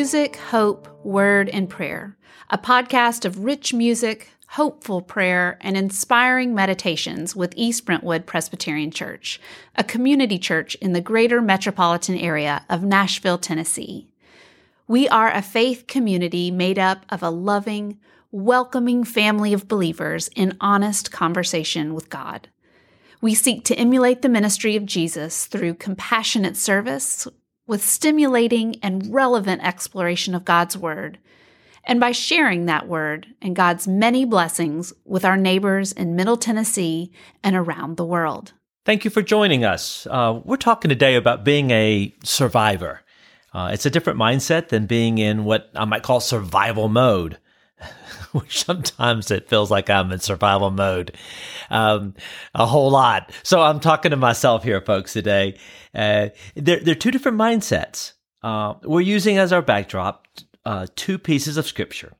Music, 0.00 0.36
Hope, 0.36 0.88
Word, 1.04 1.50
and 1.50 1.68
Prayer, 1.68 2.16
a 2.48 2.56
podcast 2.56 3.26
of 3.26 3.44
rich 3.44 3.74
music, 3.74 4.30
hopeful 4.48 5.02
prayer, 5.02 5.58
and 5.60 5.76
inspiring 5.76 6.54
meditations 6.54 7.36
with 7.36 7.52
East 7.54 7.84
Brentwood 7.84 8.24
Presbyterian 8.24 8.90
Church, 8.92 9.38
a 9.76 9.84
community 9.84 10.38
church 10.38 10.74
in 10.76 10.94
the 10.94 11.02
greater 11.02 11.42
metropolitan 11.42 12.16
area 12.16 12.64
of 12.70 12.82
Nashville, 12.82 13.36
Tennessee. 13.36 14.08
We 14.88 15.06
are 15.10 15.30
a 15.30 15.42
faith 15.42 15.86
community 15.86 16.50
made 16.50 16.78
up 16.78 17.04
of 17.10 17.22
a 17.22 17.28
loving, 17.28 17.98
welcoming 18.32 19.04
family 19.04 19.52
of 19.52 19.68
believers 19.68 20.30
in 20.34 20.56
honest 20.62 21.12
conversation 21.12 21.92
with 21.92 22.08
God. 22.08 22.48
We 23.20 23.34
seek 23.34 23.66
to 23.66 23.76
emulate 23.76 24.22
the 24.22 24.30
ministry 24.30 24.76
of 24.76 24.86
Jesus 24.86 25.44
through 25.44 25.74
compassionate 25.74 26.56
service 26.56 27.28
with 27.70 27.84
stimulating 27.84 28.74
and 28.82 29.14
relevant 29.14 29.62
exploration 29.62 30.34
of 30.34 30.44
God's 30.44 30.76
Word, 30.76 31.18
and 31.84 32.00
by 32.00 32.10
sharing 32.10 32.66
that 32.66 32.88
Word 32.88 33.28
and 33.40 33.54
God's 33.54 33.86
many 33.86 34.24
blessings 34.24 34.92
with 35.04 35.24
our 35.24 35.36
neighbors 35.36 35.92
in 35.92 36.16
Middle 36.16 36.36
Tennessee 36.36 37.12
and 37.44 37.54
around 37.54 37.96
the 37.96 38.04
world. 38.04 38.54
Thank 38.84 39.04
you 39.04 39.10
for 39.10 39.22
joining 39.22 39.64
us. 39.64 40.04
Uh, 40.10 40.40
we're 40.44 40.56
talking 40.56 40.88
today 40.88 41.14
about 41.14 41.44
being 41.44 41.70
a 41.70 42.12
survivor. 42.24 43.02
Uh, 43.54 43.70
it's 43.72 43.86
a 43.86 43.90
different 43.90 44.18
mindset 44.18 44.70
than 44.70 44.86
being 44.86 45.18
in 45.18 45.44
what 45.44 45.70
I 45.76 45.84
might 45.84 46.02
call 46.02 46.18
survival 46.18 46.88
mode. 46.88 47.38
sometimes 48.48 49.30
it 49.30 49.48
feels 49.48 49.70
like 49.70 49.90
I'm 49.90 50.12
in 50.12 50.20
survival 50.20 50.70
mode 50.70 51.16
um, 51.70 52.14
a 52.54 52.66
whole 52.66 52.90
lot. 52.90 53.32
So 53.42 53.62
I'm 53.62 53.80
talking 53.80 54.10
to 54.10 54.16
myself 54.16 54.64
here, 54.64 54.80
folks, 54.80 55.12
today. 55.12 55.58
Uh, 55.94 56.28
they're, 56.54 56.80
they're 56.80 56.94
two 56.94 57.10
different 57.10 57.38
mindsets. 57.38 58.12
Uh, 58.42 58.74
we're 58.84 59.00
using 59.00 59.38
as 59.38 59.52
our 59.52 59.62
backdrop 59.62 60.26
uh, 60.64 60.86
two 60.94 61.18
pieces 61.18 61.56
of 61.56 61.66
scripture. 61.66 62.12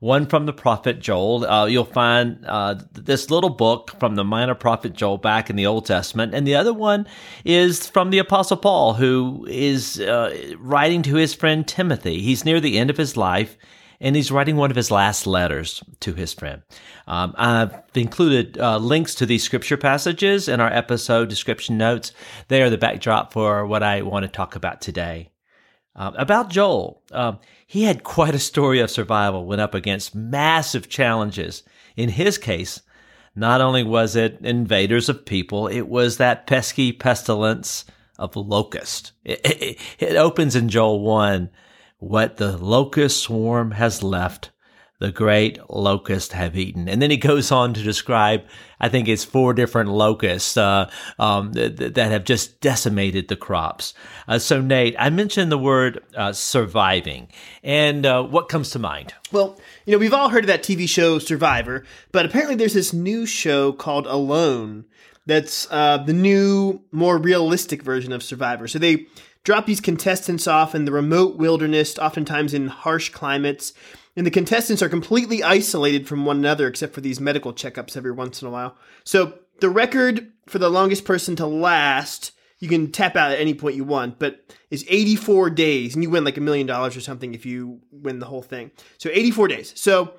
One 0.00 0.26
from 0.26 0.46
the 0.46 0.52
prophet 0.52 1.00
Joel. 1.00 1.44
Uh, 1.44 1.66
you'll 1.66 1.84
find 1.84 2.44
uh, 2.46 2.76
this 2.92 3.30
little 3.30 3.50
book 3.50 3.96
from 3.98 4.14
the 4.14 4.22
minor 4.22 4.54
prophet 4.54 4.92
Joel 4.92 5.18
back 5.18 5.50
in 5.50 5.56
the 5.56 5.66
Old 5.66 5.86
Testament. 5.86 6.34
And 6.34 6.46
the 6.46 6.54
other 6.54 6.72
one 6.72 7.08
is 7.44 7.88
from 7.88 8.10
the 8.10 8.18
apostle 8.18 8.56
Paul, 8.56 8.94
who 8.94 9.44
is 9.50 9.98
uh, 10.00 10.54
writing 10.58 11.02
to 11.02 11.16
his 11.16 11.34
friend 11.34 11.66
Timothy. 11.66 12.20
He's 12.20 12.44
near 12.44 12.60
the 12.60 12.78
end 12.78 12.90
of 12.90 12.96
his 12.96 13.16
life 13.16 13.56
and 14.00 14.14
he's 14.14 14.30
writing 14.30 14.56
one 14.56 14.70
of 14.70 14.76
his 14.76 14.90
last 14.90 15.26
letters 15.26 15.82
to 16.00 16.14
his 16.14 16.32
friend. 16.32 16.62
Um, 17.06 17.34
I've 17.36 17.74
included 17.94 18.58
uh, 18.58 18.78
links 18.78 19.14
to 19.16 19.26
these 19.26 19.42
scripture 19.42 19.76
passages 19.76 20.48
in 20.48 20.60
our 20.60 20.72
episode 20.72 21.28
description 21.28 21.78
notes. 21.78 22.12
They 22.48 22.62
are 22.62 22.70
the 22.70 22.78
backdrop 22.78 23.32
for 23.32 23.66
what 23.66 23.82
I 23.82 24.02
want 24.02 24.24
to 24.24 24.28
talk 24.28 24.54
about 24.54 24.80
today. 24.80 25.30
Uh, 25.96 26.12
about 26.16 26.48
Joel, 26.48 27.02
um, 27.10 27.40
he 27.66 27.82
had 27.82 28.04
quite 28.04 28.34
a 28.34 28.38
story 28.38 28.78
of 28.78 28.90
survival, 28.90 29.46
went 29.46 29.60
up 29.60 29.74
against 29.74 30.14
massive 30.14 30.88
challenges. 30.88 31.64
In 31.96 32.08
his 32.08 32.38
case, 32.38 32.82
not 33.34 33.60
only 33.60 33.82
was 33.82 34.14
it 34.14 34.38
invaders 34.42 35.08
of 35.08 35.24
people, 35.24 35.66
it 35.66 35.88
was 35.88 36.16
that 36.16 36.46
pesky 36.46 36.92
pestilence 36.92 37.84
of 38.18 38.36
locust. 38.36 39.12
It, 39.24 39.40
it, 39.44 39.78
it 39.98 40.16
opens 40.16 40.54
in 40.54 40.68
Joel 40.68 41.00
1 41.00 41.50
what 41.98 42.36
the 42.36 42.56
locust 42.56 43.22
swarm 43.22 43.72
has 43.72 44.02
left, 44.02 44.50
the 45.00 45.12
great 45.12 45.58
locust 45.70 46.32
have 46.32 46.56
eaten. 46.56 46.88
And 46.88 47.00
then 47.00 47.10
he 47.10 47.16
goes 47.16 47.52
on 47.52 47.72
to 47.74 47.82
describe, 47.82 48.42
I 48.80 48.88
think 48.88 49.06
it's 49.06 49.24
four 49.24 49.54
different 49.54 49.90
locusts 49.90 50.56
uh, 50.56 50.90
um, 51.18 51.52
th- 51.52 51.76
that 51.94 52.10
have 52.10 52.24
just 52.24 52.60
decimated 52.60 53.28
the 53.28 53.36
crops. 53.36 53.94
Uh, 54.26 54.38
so, 54.40 54.60
Nate, 54.60 54.96
I 54.98 55.10
mentioned 55.10 55.52
the 55.52 55.58
word 55.58 56.02
uh, 56.16 56.32
surviving. 56.32 57.28
And 57.62 58.04
uh, 58.04 58.24
what 58.24 58.48
comes 58.48 58.70
to 58.70 58.80
mind? 58.80 59.14
Well, 59.30 59.58
you 59.86 59.92
know, 59.92 59.98
we've 59.98 60.14
all 60.14 60.30
heard 60.30 60.44
of 60.44 60.48
that 60.48 60.64
TV 60.64 60.88
show 60.88 61.20
Survivor, 61.20 61.84
but 62.10 62.26
apparently 62.26 62.56
there's 62.56 62.74
this 62.74 62.92
new 62.92 63.24
show 63.24 63.72
called 63.72 64.06
Alone 64.06 64.84
that's 65.26 65.68
uh, 65.70 65.98
the 65.98 66.12
new, 66.12 66.80
more 66.90 67.18
realistic 67.18 67.82
version 67.82 68.12
of 68.12 68.22
Survivor. 68.22 68.66
So 68.66 68.78
they 68.78 69.06
drop 69.48 69.64
these 69.64 69.80
contestants 69.80 70.46
off 70.46 70.74
in 70.74 70.84
the 70.84 70.92
remote 70.92 71.38
wilderness, 71.38 71.98
oftentimes 71.98 72.52
in 72.52 72.66
harsh 72.66 73.08
climates, 73.08 73.72
and 74.14 74.26
the 74.26 74.30
contestants 74.30 74.82
are 74.82 74.90
completely 74.90 75.42
isolated 75.42 76.06
from 76.06 76.26
one 76.26 76.36
another 76.36 76.68
except 76.68 76.92
for 76.92 77.00
these 77.00 77.18
medical 77.18 77.54
checkups 77.54 77.96
every 77.96 78.12
once 78.12 78.42
in 78.42 78.48
a 78.48 78.50
while. 78.50 78.76
So 79.04 79.38
the 79.60 79.70
record 79.70 80.30
for 80.44 80.58
the 80.58 80.68
longest 80.68 81.06
person 81.06 81.34
to 81.36 81.46
last, 81.46 82.32
you 82.58 82.68
can 82.68 82.92
tap 82.92 83.16
out 83.16 83.30
at 83.30 83.40
any 83.40 83.54
point 83.54 83.74
you 83.74 83.84
want, 83.84 84.18
but 84.18 84.54
is 84.70 84.84
84 84.86 85.48
days, 85.48 85.94
and 85.94 86.04
you 86.04 86.10
win 86.10 86.24
like 86.24 86.36
a 86.36 86.42
million 86.42 86.66
dollars 86.66 86.94
or 86.94 87.00
something 87.00 87.32
if 87.32 87.46
you 87.46 87.80
win 87.90 88.18
the 88.18 88.26
whole 88.26 88.42
thing. 88.42 88.70
So 88.98 89.08
84 89.08 89.48
days. 89.48 89.72
So 89.80 90.12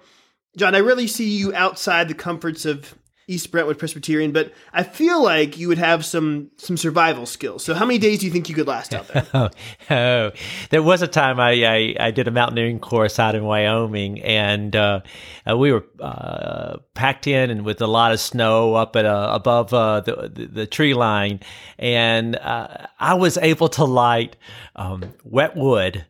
John, 0.57 0.73
I 0.73 0.79
really 0.79 1.05
see 1.05 1.29
you 1.29 1.53
outside 1.53 2.07
the 2.07 2.15
comforts 2.15 2.65
of 2.65 2.95
East 3.29 3.51
Brentwood 3.51 3.77
Presbyterian, 3.77 4.31
but 4.31 4.51
I 4.73 4.81
feel 4.81 5.21
like 5.21 5.55
you 5.57 5.67
would 5.67 5.77
have 5.77 6.03
some 6.03 6.49
some 6.57 6.77
survival 6.77 7.27
skills. 7.27 7.63
So, 7.63 7.75
how 7.75 7.85
many 7.85 7.99
days 7.99 8.19
do 8.19 8.25
you 8.25 8.31
think 8.31 8.49
you 8.49 8.55
could 8.55 8.67
last 8.67 8.93
out 8.93 9.07
there? 9.07 9.27
oh, 9.35 9.49
oh, 9.91 10.31
there 10.71 10.81
was 10.81 11.03
a 11.03 11.07
time 11.07 11.39
I, 11.39 11.51
I, 11.63 12.07
I 12.07 12.11
did 12.11 12.27
a 12.27 12.31
mountaineering 12.31 12.79
course 12.79 13.19
out 13.19 13.35
in 13.35 13.43
Wyoming, 13.43 14.21
and 14.23 14.75
uh, 14.75 15.01
uh, 15.49 15.55
we 15.55 15.71
were 15.71 15.85
uh, 15.99 16.77
packed 16.95 17.27
in 17.27 17.51
and 17.51 17.63
with 17.63 17.81
a 17.81 17.87
lot 17.87 18.11
of 18.11 18.19
snow 18.19 18.73
up 18.73 18.95
at 18.95 19.05
uh, 19.05 19.29
above 19.31 19.73
uh, 19.75 20.01
the, 20.01 20.31
the, 20.33 20.45
the 20.47 20.67
tree 20.67 20.95
line, 20.95 21.39
and 21.77 22.35
uh, 22.35 22.87
I 22.99 23.13
was 23.13 23.37
able 23.37 23.69
to 23.69 23.85
light 23.85 24.37
um, 24.75 25.13
wet 25.23 25.55
wood 25.55 26.05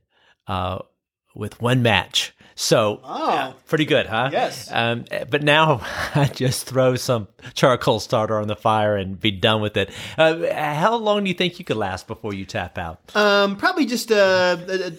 with 1.36 1.62
one 1.62 1.84
match. 1.84 2.34
So, 2.62 3.00
oh. 3.06 3.30
Yeah, 3.30 3.54
pretty 3.68 3.86
good, 3.86 4.06
huh? 4.06 4.32
Yes. 4.34 4.70
Um, 4.70 5.06
but 5.30 5.44
now 5.44 5.80
I 6.14 6.26
just 6.26 6.66
throw 6.66 6.96
some 6.96 7.30
charcoal 7.54 8.02
starter 8.02 8.38
on 8.38 8.50
the 8.50 8.56
fire 8.58 8.98
and 8.98 9.18
be 9.18 9.32
done 9.32 9.62
with 9.62 9.78
it. 9.78 9.90
Uh, 10.18 10.54
how 10.54 10.98
long 10.98 11.24
do 11.24 11.30
you 11.30 11.34
think 11.34 11.58
you 11.58 11.64
could 11.64 11.78
last 11.78 12.06
before 12.06 12.34
you 12.34 12.44
tap 12.44 12.78
out? 12.78 13.00
Um, 13.16 13.56
probably 13.56 13.86
just 13.86 14.12
uh, 14.12 14.58
a, 14.68 14.92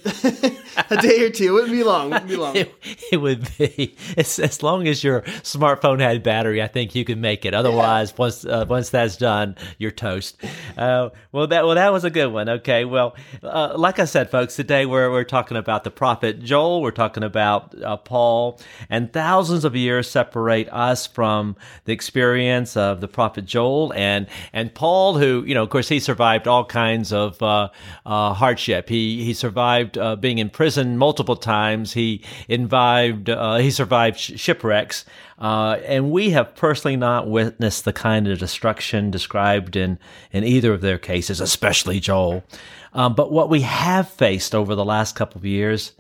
a, 0.89 0.97
day 1.03 1.23
or 1.23 1.29
two. 1.29 1.49
It 1.49 1.51
wouldn't 1.51 1.73
be 1.73 1.85
long. 1.85 2.07
It 2.07 2.13
wouldn't 2.15 2.31
be 2.31 2.37
long. 2.37 2.57
it, 2.57 2.75
it, 3.13 3.17
would 3.19 3.47
be 3.59 3.95
as, 4.17 4.39
as 4.39 4.63
long 4.63 4.89
as 4.89 5.05
your 5.05 5.21
smartphone 5.21 6.01
had 6.01 6.23
battery. 6.23 6.63
I 6.63 6.67
think 6.67 6.95
you 6.95 7.05
could 7.05 7.19
make 7.19 7.45
it. 7.45 7.53
Otherwise, 7.53 8.09
yeah. 8.13 8.17
once 8.17 8.45
uh, 8.47 8.65
once 8.71 8.89
that's 8.89 9.19
done, 9.19 9.55
you're 9.77 9.91
toast. 9.91 10.43
Uh, 10.79 11.11
well, 11.31 11.47
that 11.49 11.67
well 11.67 11.75
that 11.75 11.93
was 11.93 12.05
a 12.05 12.11
good 12.11 12.33
one. 12.33 12.49
Okay. 12.49 12.87
Well, 12.87 13.15
uh, 13.43 13.75
like 13.77 13.99
I 13.99 14.07
said, 14.07 14.31
folks, 14.31 14.57
today 14.57 14.87
we're 14.87 15.11
we're 15.11 15.25
talking 15.25 15.59
about 15.59 15.85
the 15.85 15.91
prophet 15.91 16.41
Joel. 16.41 16.81
We're 16.81 16.91
talking 16.91 17.23
about 17.23 17.50
about 17.51 17.83
uh, 17.83 17.97
Paul, 17.97 18.61
and 18.89 19.13
thousands 19.13 19.65
of 19.65 19.75
years 19.75 20.11
separate 20.11 20.69
us 20.69 21.07
from 21.07 21.57
the 21.85 21.93
experience 21.93 22.77
of 22.77 23.01
the 23.01 23.09
prophet 23.09 23.45
Joel 23.45 23.93
and 23.95 24.27
and 24.53 24.75
Paul, 24.75 25.19
who 25.19 25.45
you 25.47 25.55
know, 25.55 25.63
of 25.63 25.71
course, 25.71 25.89
he 25.89 26.01
survived 26.01 26.47
all 26.47 26.65
kinds 26.65 27.13
of 27.13 27.43
uh, 27.43 27.69
uh, 28.07 28.35
hardship. 28.35 28.89
He 28.89 29.25
he 29.25 29.35
survived 29.35 29.99
uh, 29.99 30.17
being 30.17 30.39
in 30.39 30.51
prison 30.51 30.97
multiple 30.97 31.37
times. 31.37 31.93
He 31.93 32.23
survived 32.49 33.31
uh, 33.31 33.57
he 33.57 33.71
survived 33.71 34.19
sh- 34.19 34.33
shipwrecks. 34.37 35.05
Uh, 35.39 35.81
and 35.87 36.11
we 36.11 36.31
have 36.31 36.55
personally 36.55 36.97
not 36.97 37.27
witnessed 37.27 37.87
the 37.87 37.95
kind 37.95 38.29
of 38.29 38.39
destruction 38.39 39.11
described 39.11 39.75
in, 39.75 39.99
in 40.33 40.45
either 40.45 40.75
of 40.75 40.83
their 40.83 40.99
cases, 40.99 41.41
especially 41.41 41.99
Joel. 41.99 42.45
Um, 42.93 43.15
but 43.15 43.33
what 43.33 43.49
we 43.49 43.63
have 43.63 44.11
faced 44.11 44.55
over 44.55 44.75
the 44.75 44.85
last 44.85 45.17
couple 45.17 45.39
of 45.39 45.47
years 45.47 45.93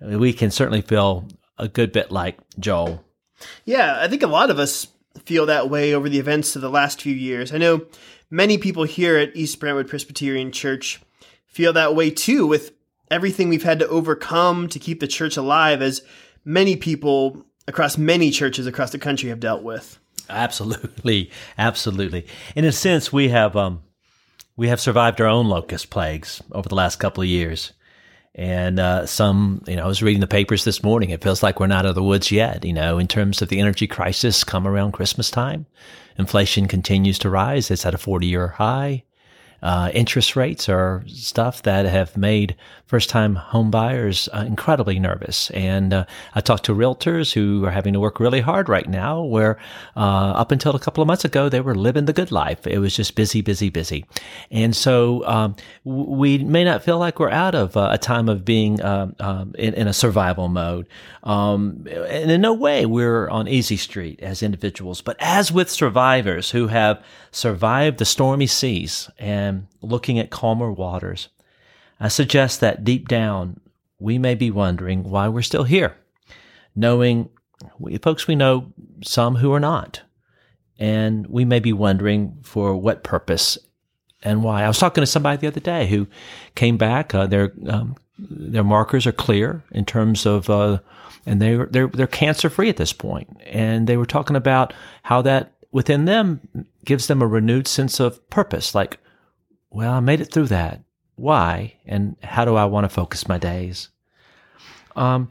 we 0.00 0.32
can 0.32 0.50
certainly 0.50 0.82
feel 0.82 1.26
a 1.58 1.68
good 1.68 1.92
bit 1.92 2.10
like 2.10 2.38
Joel. 2.58 3.04
Yeah, 3.64 3.98
I 4.00 4.08
think 4.08 4.22
a 4.22 4.28
lot 4.28 4.50
of 4.50 4.58
us 4.58 4.88
feel 5.24 5.46
that 5.46 5.70
way 5.70 5.94
over 5.94 6.08
the 6.08 6.18
events 6.18 6.56
of 6.56 6.62
the 6.62 6.70
last 6.70 7.00
few 7.00 7.14
years. 7.14 7.52
I 7.52 7.58
know 7.58 7.86
many 8.30 8.58
people 8.58 8.84
here 8.84 9.16
at 9.16 9.34
East 9.34 9.58
Brentwood 9.60 9.88
Presbyterian 9.88 10.52
Church 10.52 11.00
feel 11.46 11.72
that 11.72 11.94
way 11.94 12.10
too, 12.10 12.46
with 12.46 12.72
everything 13.10 13.48
we've 13.48 13.62
had 13.62 13.78
to 13.78 13.88
overcome 13.88 14.68
to 14.68 14.78
keep 14.78 15.00
the 15.00 15.06
church 15.06 15.36
alive, 15.36 15.80
as 15.80 16.02
many 16.44 16.76
people 16.76 17.44
across 17.66 17.98
many 17.98 18.30
churches 18.30 18.66
across 18.66 18.90
the 18.90 18.98
country 18.98 19.28
have 19.28 19.40
dealt 19.40 19.62
with. 19.62 19.98
Absolutely, 20.28 21.30
absolutely. 21.56 22.26
In 22.54 22.64
a 22.64 22.72
sense, 22.72 23.12
we 23.12 23.28
have 23.28 23.56
um, 23.56 23.82
we 24.56 24.68
have 24.68 24.80
survived 24.80 25.20
our 25.20 25.26
own 25.26 25.46
locust 25.46 25.90
plagues 25.90 26.42
over 26.52 26.68
the 26.68 26.74
last 26.74 26.96
couple 26.96 27.22
of 27.22 27.28
years. 27.28 27.72
And 28.36 28.78
uh, 28.78 29.06
some, 29.06 29.62
you 29.66 29.76
know, 29.76 29.84
I 29.84 29.86
was 29.86 30.02
reading 30.02 30.20
the 30.20 30.26
papers 30.26 30.64
this 30.64 30.82
morning. 30.82 31.08
It 31.08 31.22
feels 31.22 31.42
like 31.42 31.58
we're 31.58 31.68
not 31.68 31.86
out 31.86 31.90
of 31.90 31.94
the 31.94 32.02
woods 32.02 32.30
yet, 32.30 32.66
you 32.66 32.72
know, 32.74 32.98
in 32.98 33.08
terms 33.08 33.40
of 33.40 33.48
the 33.48 33.58
energy 33.58 33.86
crisis 33.86 34.44
come 34.44 34.68
around 34.68 34.92
Christmas 34.92 35.30
time. 35.30 35.64
Inflation 36.18 36.68
continues 36.68 37.18
to 37.20 37.30
rise. 37.30 37.70
It's 37.70 37.86
at 37.86 37.94
a 37.94 37.98
40 37.98 38.26
year 38.26 38.48
high. 38.48 39.04
Uh, 39.62 39.90
interest 39.94 40.36
rates 40.36 40.68
are 40.68 41.02
stuff 41.06 41.62
that 41.62 41.86
have 41.86 42.16
made 42.16 42.56
first 42.86 43.10
time 43.10 43.34
home 43.34 43.70
buyers 43.70 44.28
uh, 44.32 44.44
incredibly 44.46 44.98
nervous. 44.98 45.50
And 45.50 45.92
uh, 45.92 46.04
I 46.34 46.40
talked 46.40 46.64
to 46.66 46.74
realtors 46.74 47.32
who 47.32 47.64
are 47.64 47.70
having 47.70 47.92
to 47.94 48.00
work 48.00 48.20
really 48.20 48.40
hard 48.40 48.68
right 48.68 48.88
now, 48.88 49.22
where 49.22 49.58
uh, 49.96 50.00
up 50.36 50.52
until 50.52 50.76
a 50.76 50.78
couple 50.78 51.02
of 51.02 51.08
months 51.08 51.24
ago, 51.24 51.48
they 51.48 51.60
were 51.60 51.74
living 51.74 52.04
the 52.04 52.12
good 52.12 52.30
life. 52.30 52.66
It 52.66 52.78
was 52.78 52.94
just 52.94 53.16
busy, 53.16 53.40
busy, 53.40 53.70
busy. 53.70 54.04
And 54.50 54.74
so 54.74 55.26
um, 55.26 55.56
we 55.84 56.38
may 56.38 56.64
not 56.64 56.84
feel 56.84 56.98
like 56.98 57.18
we're 57.18 57.30
out 57.30 57.54
of 57.54 57.76
uh, 57.76 57.88
a 57.92 57.98
time 57.98 58.28
of 58.28 58.44
being 58.44 58.82
um, 58.82 59.16
um, 59.18 59.54
in, 59.58 59.74
in, 59.74 59.88
a 59.88 59.92
survival 59.92 60.48
mode. 60.48 60.86
Um, 61.24 61.86
and 61.88 62.30
in 62.30 62.40
no 62.40 62.52
way 62.52 62.86
we're 62.86 63.28
on 63.28 63.48
easy 63.48 63.76
street 63.76 64.20
as 64.20 64.42
individuals, 64.42 65.00
but 65.00 65.16
as 65.18 65.50
with 65.50 65.70
survivors 65.70 66.50
who 66.50 66.68
have 66.68 67.02
survived 67.36 67.98
the 67.98 68.04
stormy 68.06 68.46
seas 68.46 69.10
and 69.18 69.66
looking 69.82 70.18
at 70.18 70.30
calmer 70.30 70.72
waters, 70.72 71.28
I 72.00 72.08
suggest 72.08 72.60
that 72.60 72.82
deep 72.82 73.08
down 73.08 73.60
we 73.98 74.16
may 74.16 74.34
be 74.34 74.50
wondering 74.50 75.02
why 75.02 75.28
we're 75.28 75.42
still 75.42 75.64
here, 75.64 75.96
knowing 76.74 77.28
we, 77.78 77.98
folks 77.98 78.26
we 78.26 78.36
know 78.36 78.72
some 79.04 79.36
who 79.36 79.52
are 79.52 79.60
not, 79.60 80.00
and 80.78 81.26
we 81.26 81.44
may 81.44 81.60
be 81.60 81.74
wondering 81.74 82.38
for 82.42 82.74
what 82.74 83.04
purpose 83.04 83.58
and 84.22 84.42
why. 84.42 84.64
I 84.64 84.68
was 84.68 84.78
talking 84.78 85.02
to 85.02 85.06
somebody 85.06 85.36
the 85.36 85.48
other 85.48 85.60
day 85.60 85.86
who 85.86 86.06
came 86.54 86.78
back. 86.78 87.14
Uh, 87.14 87.26
their 87.26 87.52
um, 87.68 87.96
their 88.18 88.64
markers 88.64 89.06
are 89.06 89.12
clear 89.12 89.62
in 89.72 89.84
terms 89.84 90.24
of, 90.24 90.48
uh, 90.48 90.78
and 91.26 91.40
they 91.40 91.56
they're 91.70 91.88
they're 91.88 92.06
cancer 92.06 92.48
free 92.48 92.70
at 92.70 92.78
this 92.78 92.94
point. 92.94 93.28
point, 93.28 93.42
and 93.46 93.86
they 93.86 93.98
were 93.98 94.06
talking 94.06 94.36
about 94.36 94.72
how 95.02 95.20
that 95.22 95.55
within 95.76 96.06
them 96.06 96.40
gives 96.86 97.06
them 97.06 97.20
a 97.20 97.26
renewed 97.26 97.68
sense 97.68 98.00
of 98.00 98.30
purpose. 98.30 98.74
Like, 98.74 98.98
well, 99.68 99.92
I 99.92 100.00
made 100.00 100.22
it 100.22 100.32
through 100.32 100.46
that. 100.46 100.82
Why? 101.16 101.74
And 101.84 102.16
how 102.22 102.46
do 102.46 102.56
I 102.56 102.64
want 102.64 102.86
to 102.86 102.88
focus 102.88 103.28
my 103.28 103.36
days? 103.36 103.90
Um, 104.96 105.30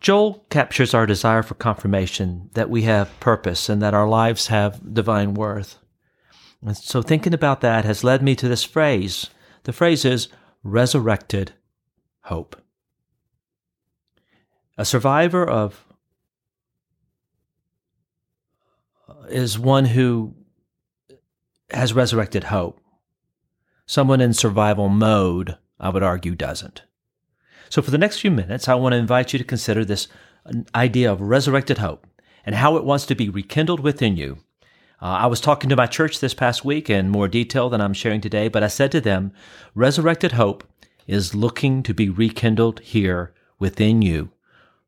Joel 0.00 0.46
captures 0.48 0.94
our 0.94 1.04
desire 1.04 1.42
for 1.42 1.56
confirmation 1.56 2.48
that 2.54 2.70
we 2.70 2.84
have 2.84 3.20
purpose 3.20 3.68
and 3.68 3.82
that 3.82 3.92
our 3.92 4.08
lives 4.08 4.46
have 4.46 4.94
divine 4.94 5.34
worth. 5.34 5.78
And 6.62 6.74
so 6.74 7.02
thinking 7.02 7.34
about 7.34 7.60
that 7.60 7.84
has 7.84 8.02
led 8.02 8.22
me 8.22 8.34
to 8.36 8.48
this 8.48 8.64
phrase. 8.64 9.28
The 9.64 9.74
phrase 9.74 10.06
is 10.06 10.28
resurrected 10.62 11.52
hope. 12.22 12.56
A 14.78 14.86
survivor 14.86 15.46
of 15.46 15.84
is 19.28 19.58
one 19.58 19.86
who 19.86 20.34
has 21.70 21.92
resurrected 21.92 22.44
hope. 22.44 22.80
Someone 23.86 24.20
in 24.20 24.32
survival 24.32 24.88
mode, 24.88 25.56
I 25.78 25.90
would 25.90 26.02
argue, 26.02 26.34
doesn't. 26.34 26.82
So, 27.68 27.82
for 27.82 27.90
the 27.90 27.98
next 27.98 28.20
few 28.20 28.30
minutes, 28.30 28.68
I 28.68 28.74
want 28.74 28.92
to 28.92 28.98
invite 28.98 29.32
you 29.32 29.38
to 29.38 29.44
consider 29.44 29.84
this 29.84 30.08
idea 30.74 31.10
of 31.10 31.20
resurrected 31.20 31.78
hope 31.78 32.06
and 32.44 32.54
how 32.54 32.76
it 32.76 32.84
wants 32.84 33.06
to 33.06 33.14
be 33.14 33.28
rekindled 33.28 33.80
within 33.80 34.16
you. 34.16 34.38
Uh, 35.02 35.06
I 35.06 35.26
was 35.26 35.40
talking 35.40 35.68
to 35.70 35.76
my 35.76 35.86
church 35.86 36.20
this 36.20 36.34
past 36.34 36.64
week 36.64 36.88
in 36.88 37.10
more 37.10 37.28
detail 37.28 37.68
than 37.68 37.80
I'm 37.80 37.92
sharing 37.92 38.20
today, 38.20 38.48
but 38.48 38.62
I 38.62 38.68
said 38.68 38.92
to 38.92 39.00
them, 39.00 39.32
resurrected 39.74 40.32
hope 40.32 40.64
is 41.06 41.34
looking 41.34 41.82
to 41.82 41.92
be 41.92 42.08
rekindled 42.08 42.80
here 42.80 43.34
within 43.58 44.00
you. 44.00 44.30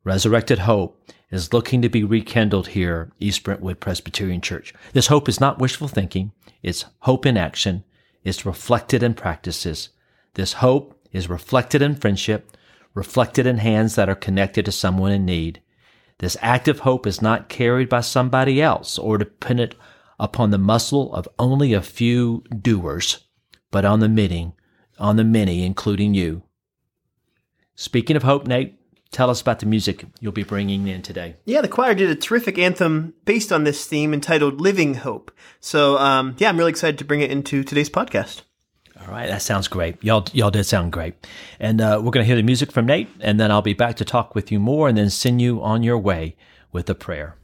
Resurrected 0.04 0.60
hope 0.60 1.00
is 1.30 1.52
looking 1.52 1.82
to 1.82 1.88
be 1.88 2.04
rekindled 2.04 2.68
here, 2.68 3.12
East 3.18 3.42
Brentwood 3.42 3.80
Presbyterian 3.80 4.40
Church. 4.40 4.72
This 4.92 5.08
hope 5.08 5.28
is 5.28 5.40
not 5.40 5.58
wishful 5.58 5.88
thinking. 5.88 6.32
It's 6.62 6.86
hope 7.00 7.26
in 7.26 7.36
action. 7.36 7.84
It's 8.24 8.46
reflected 8.46 9.02
in 9.02 9.14
practices. 9.14 9.90
This 10.34 10.54
hope 10.54 10.98
is 11.12 11.28
reflected 11.28 11.82
in 11.82 11.96
friendship, 11.96 12.56
reflected 12.94 13.46
in 13.46 13.58
hands 13.58 13.94
that 13.94 14.08
are 14.08 14.14
connected 14.14 14.64
to 14.64 14.72
someone 14.72 15.12
in 15.12 15.24
need. 15.24 15.62
This 16.18 16.36
active 16.40 16.80
hope 16.80 17.06
is 17.06 17.22
not 17.22 17.48
carried 17.48 17.88
by 17.88 18.00
somebody 18.00 18.60
else 18.60 18.98
or 18.98 19.18
dependent 19.18 19.74
upon 20.18 20.50
the 20.50 20.58
muscle 20.58 21.14
of 21.14 21.28
only 21.38 21.72
a 21.72 21.82
few 21.82 22.42
doers, 22.60 23.24
but 23.70 23.84
on 23.84 24.00
the 24.00 24.08
many, 24.08 24.52
on 24.98 25.16
the 25.16 25.24
many, 25.24 25.64
including 25.64 26.14
you. 26.14 26.42
Speaking 27.76 28.16
of 28.16 28.24
hope, 28.24 28.48
Nate, 28.48 28.77
tell 29.10 29.30
us 29.30 29.40
about 29.40 29.60
the 29.60 29.66
music 29.66 30.04
you'll 30.20 30.32
be 30.32 30.42
bringing 30.42 30.86
in 30.88 31.02
today. 31.02 31.36
Yeah, 31.44 31.60
the 31.60 31.68
choir 31.68 31.94
did 31.94 32.10
a 32.10 32.14
terrific 32.14 32.58
anthem 32.58 33.14
based 33.24 33.52
on 33.52 33.64
this 33.64 33.86
theme 33.86 34.12
entitled 34.12 34.60
Living 34.60 34.94
Hope. 34.94 35.30
So, 35.60 35.98
um, 35.98 36.36
yeah, 36.38 36.48
I'm 36.48 36.58
really 36.58 36.70
excited 36.70 36.98
to 36.98 37.04
bring 37.04 37.20
it 37.20 37.30
into 37.30 37.64
today's 37.64 37.90
podcast. 37.90 38.42
All 39.00 39.12
right, 39.12 39.28
that 39.28 39.42
sounds 39.42 39.68
great. 39.68 40.02
Y'all, 40.02 40.26
y'all 40.32 40.50
did 40.50 40.64
sound 40.64 40.92
great. 40.92 41.14
And 41.60 41.80
uh, 41.80 42.00
we're 42.02 42.10
going 42.10 42.24
to 42.24 42.26
hear 42.26 42.36
the 42.36 42.42
music 42.42 42.72
from 42.72 42.86
Nate, 42.86 43.08
and 43.20 43.38
then 43.38 43.50
I'll 43.50 43.62
be 43.62 43.72
back 43.72 43.96
to 43.96 44.04
talk 44.04 44.34
with 44.34 44.50
you 44.50 44.58
more 44.58 44.88
and 44.88 44.98
then 44.98 45.08
send 45.08 45.40
you 45.40 45.62
on 45.62 45.82
your 45.82 45.98
way 45.98 46.36
with 46.72 46.90
a 46.90 46.94
prayer. 46.94 47.36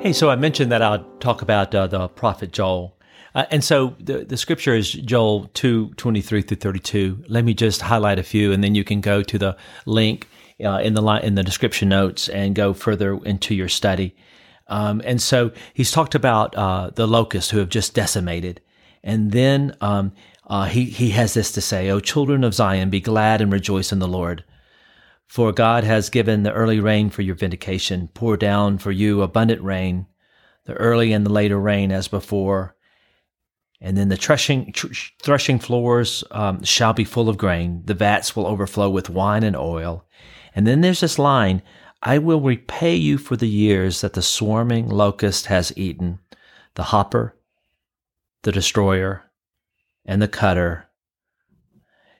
Hey, 0.00 0.14
so 0.14 0.30
I 0.30 0.36
mentioned 0.36 0.72
that 0.72 0.80
I'll 0.80 1.04
talk 1.20 1.42
about 1.42 1.74
uh, 1.74 1.86
the 1.86 2.08
prophet 2.08 2.52
Joel. 2.52 2.96
Uh, 3.34 3.44
and 3.50 3.62
so 3.62 3.94
the, 4.00 4.24
the 4.24 4.38
scripture 4.38 4.74
is 4.74 4.90
Joel 4.90 5.50
2 5.52 5.92
23 5.98 6.40
through 6.40 6.56
32. 6.56 7.24
Let 7.28 7.44
me 7.44 7.52
just 7.52 7.82
highlight 7.82 8.18
a 8.18 8.22
few, 8.22 8.50
and 8.50 8.64
then 8.64 8.74
you 8.74 8.82
can 8.82 9.02
go 9.02 9.22
to 9.22 9.36
the 9.36 9.58
link 9.84 10.26
uh, 10.64 10.78
in 10.78 10.94
the 10.94 11.02
line, 11.02 11.22
in 11.22 11.34
the 11.34 11.42
description 11.42 11.90
notes 11.90 12.30
and 12.30 12.54
go 12.54 12.72
further 12.72 13.22
into 13.26 13.54
your 13.54 13.68
study. 13.68 14.16
Um, 14.68 15.02
and 15.04 15.20
so 15.20 15.52
he's 15.74 15.90
talked 15.90 16.14
about 16.14 16.56
uh, 16.56 16.88
the 16.94 17.06
locusts 17.06 17.50
who 17.50 17.58
have 17.58 17.68
just 17.68 17.92
decimated. 17.92 18.62
And 19.04 19.32
then 19.32 19.76
um, 19.82 20.12
uh, 20.46 20.64
he, 20.64 20.86
he 20.86 21.10
has 21.10 21.34
this 21.34 21.52
to 21.52 21.60
say, 21.60 21.90
O 21.90 22.00
children 22.00 22.42
of 22.42 22.54
Zion, 22.54 22.88
be 22.88 23.02
glad 23.02 23.42
and 23.42 23.52
rejoice 23.52 23.92
in 23.92 23.98
the 23.98 24.08
Lord. 24.08 24.44
For 25.30 25.52
God 25.52 25.84
has 25.84 26.10
given 26.10 26.42
the 26.42 26.52
early 26.52 26.80
rain 26.80 27.08
for 27.08 27.22
your 27.22 27.36
vindication, 27.36 28.08
pour 28.14 28.36
down 28.36 28.78
for 28.78 28.90
you 28.90 29.22
abundant 29.22 29.62
rain, 29.62 30.08
the 30.64 30.72
early 30.72 31.12
and 31.12 31.24
the 31.24 31.30
later 31.30 31.56
rain 31.56 31.92
as 31.92 32.08
before. 32.08 32.74
And 33.80 33.96
then 33.96 34.08
the 34.08 34.16
threshing, 34.16 34.74
threshing 35.22 35.60
floors 35.60 36.24
um, 36.32 36.64
shall 36.64 36.94
be 36.94 37.04
full 37.04 37.28
of 37.28 37.38
grain. 37.38 37.82
The 37.84 37.94
vats 37.94 38.34
will 38.34 38.44
overflow 38.44 38.90
with 38.90 39.08
wine 39.08 39.44
and 39.44 39.54
oil. 39.54 40.04
And 40.52 40.66
then 40.66 40.80
there's 40.80 40.98
this 40.98 41.16
line 41.16 41.62
I 42.02 42.18
will 42.18 42.40
repay 42.40 42.96
you 42.96 43.16
for 43.16 43.36
the 43.36 43.48
years 43.48 44.00
that 44.00 44.14
the 44.14 44.22
swarming 44.22 44.88
locust 44.88 45.46
has 45.46 45.72
eaten, 45.76 46.18
the 46.74 46.82
hopper, 46.82 47.36
the 48.42 48.50
destroyer, 48.50 49.30
and 50.04 50.20
the 50.20 50.26
cutter. 50.26 50.89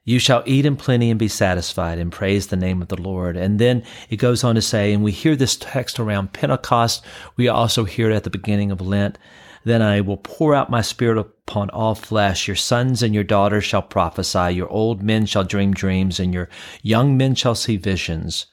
You 0.05 0.19
shall 0.19 0.43
eat 0.47 0.65
in 0.65 0.77
plenty 0.77 1.11
and 1.11 1.19
be 1.19 1.29
satisfied 1.29 1.99
and 1.99 2.11
praise 2.11 2.47
the 2.47 2.57
name 2.57 2.81
of 2.81 2.89
the 2.89 3.01
Lord. 3.01 3.37
And 3.37 3.59
then 3.59 3.85
it 4.09 4.17
goes 4.17 4.43
on 4.43 4.55
to 4.55 4.63
say, 4.63 4.93
and 4.93 5.05
we 5.05 5.13
hear 5.13 5.37
this 5.37 5.57
text 5.57 6.01
around 6.01 6.33
Pentecost. 6.33 7.05
We 7.37 7.49
also 7.49 7.85
hear 7.85 8.11
it 8.11 8.15
at 8.15 8.25
the 8.25 8.31
beginning 8.31 8.71
of 8.71 8.81
Lent. 8.81 9.19
Then 9.65 9.83
I 9.83 10.01
will 10.01 10.17
pour 10.17 10.55
out 10.55 10.71
my 10.71 10.81
spirit 10.81 11.19
upon 11.19 11.69
all 11.71 11.95
flesh. 11.95 12.49
Your 12.49 12.57
sons 12.57 13.03
and 13.03 13.15
your 13.15 13.25
daughters 13.25 13.65
shall 13.65 13.83
prophesy. 13.83 14.55
Your 14.55 14.69
old 14.69 15.03
men 15.03 15.27
shall 15.27 15.45
dream 15.45 15.75
dreams 15.75 16.19
and 16.19 16.33
your 16.33 16.49
young 16.83 17.19
men 17.19 17.35
shall 17.35 17.55
see 17.55 17.77
visions. 17.77 18.47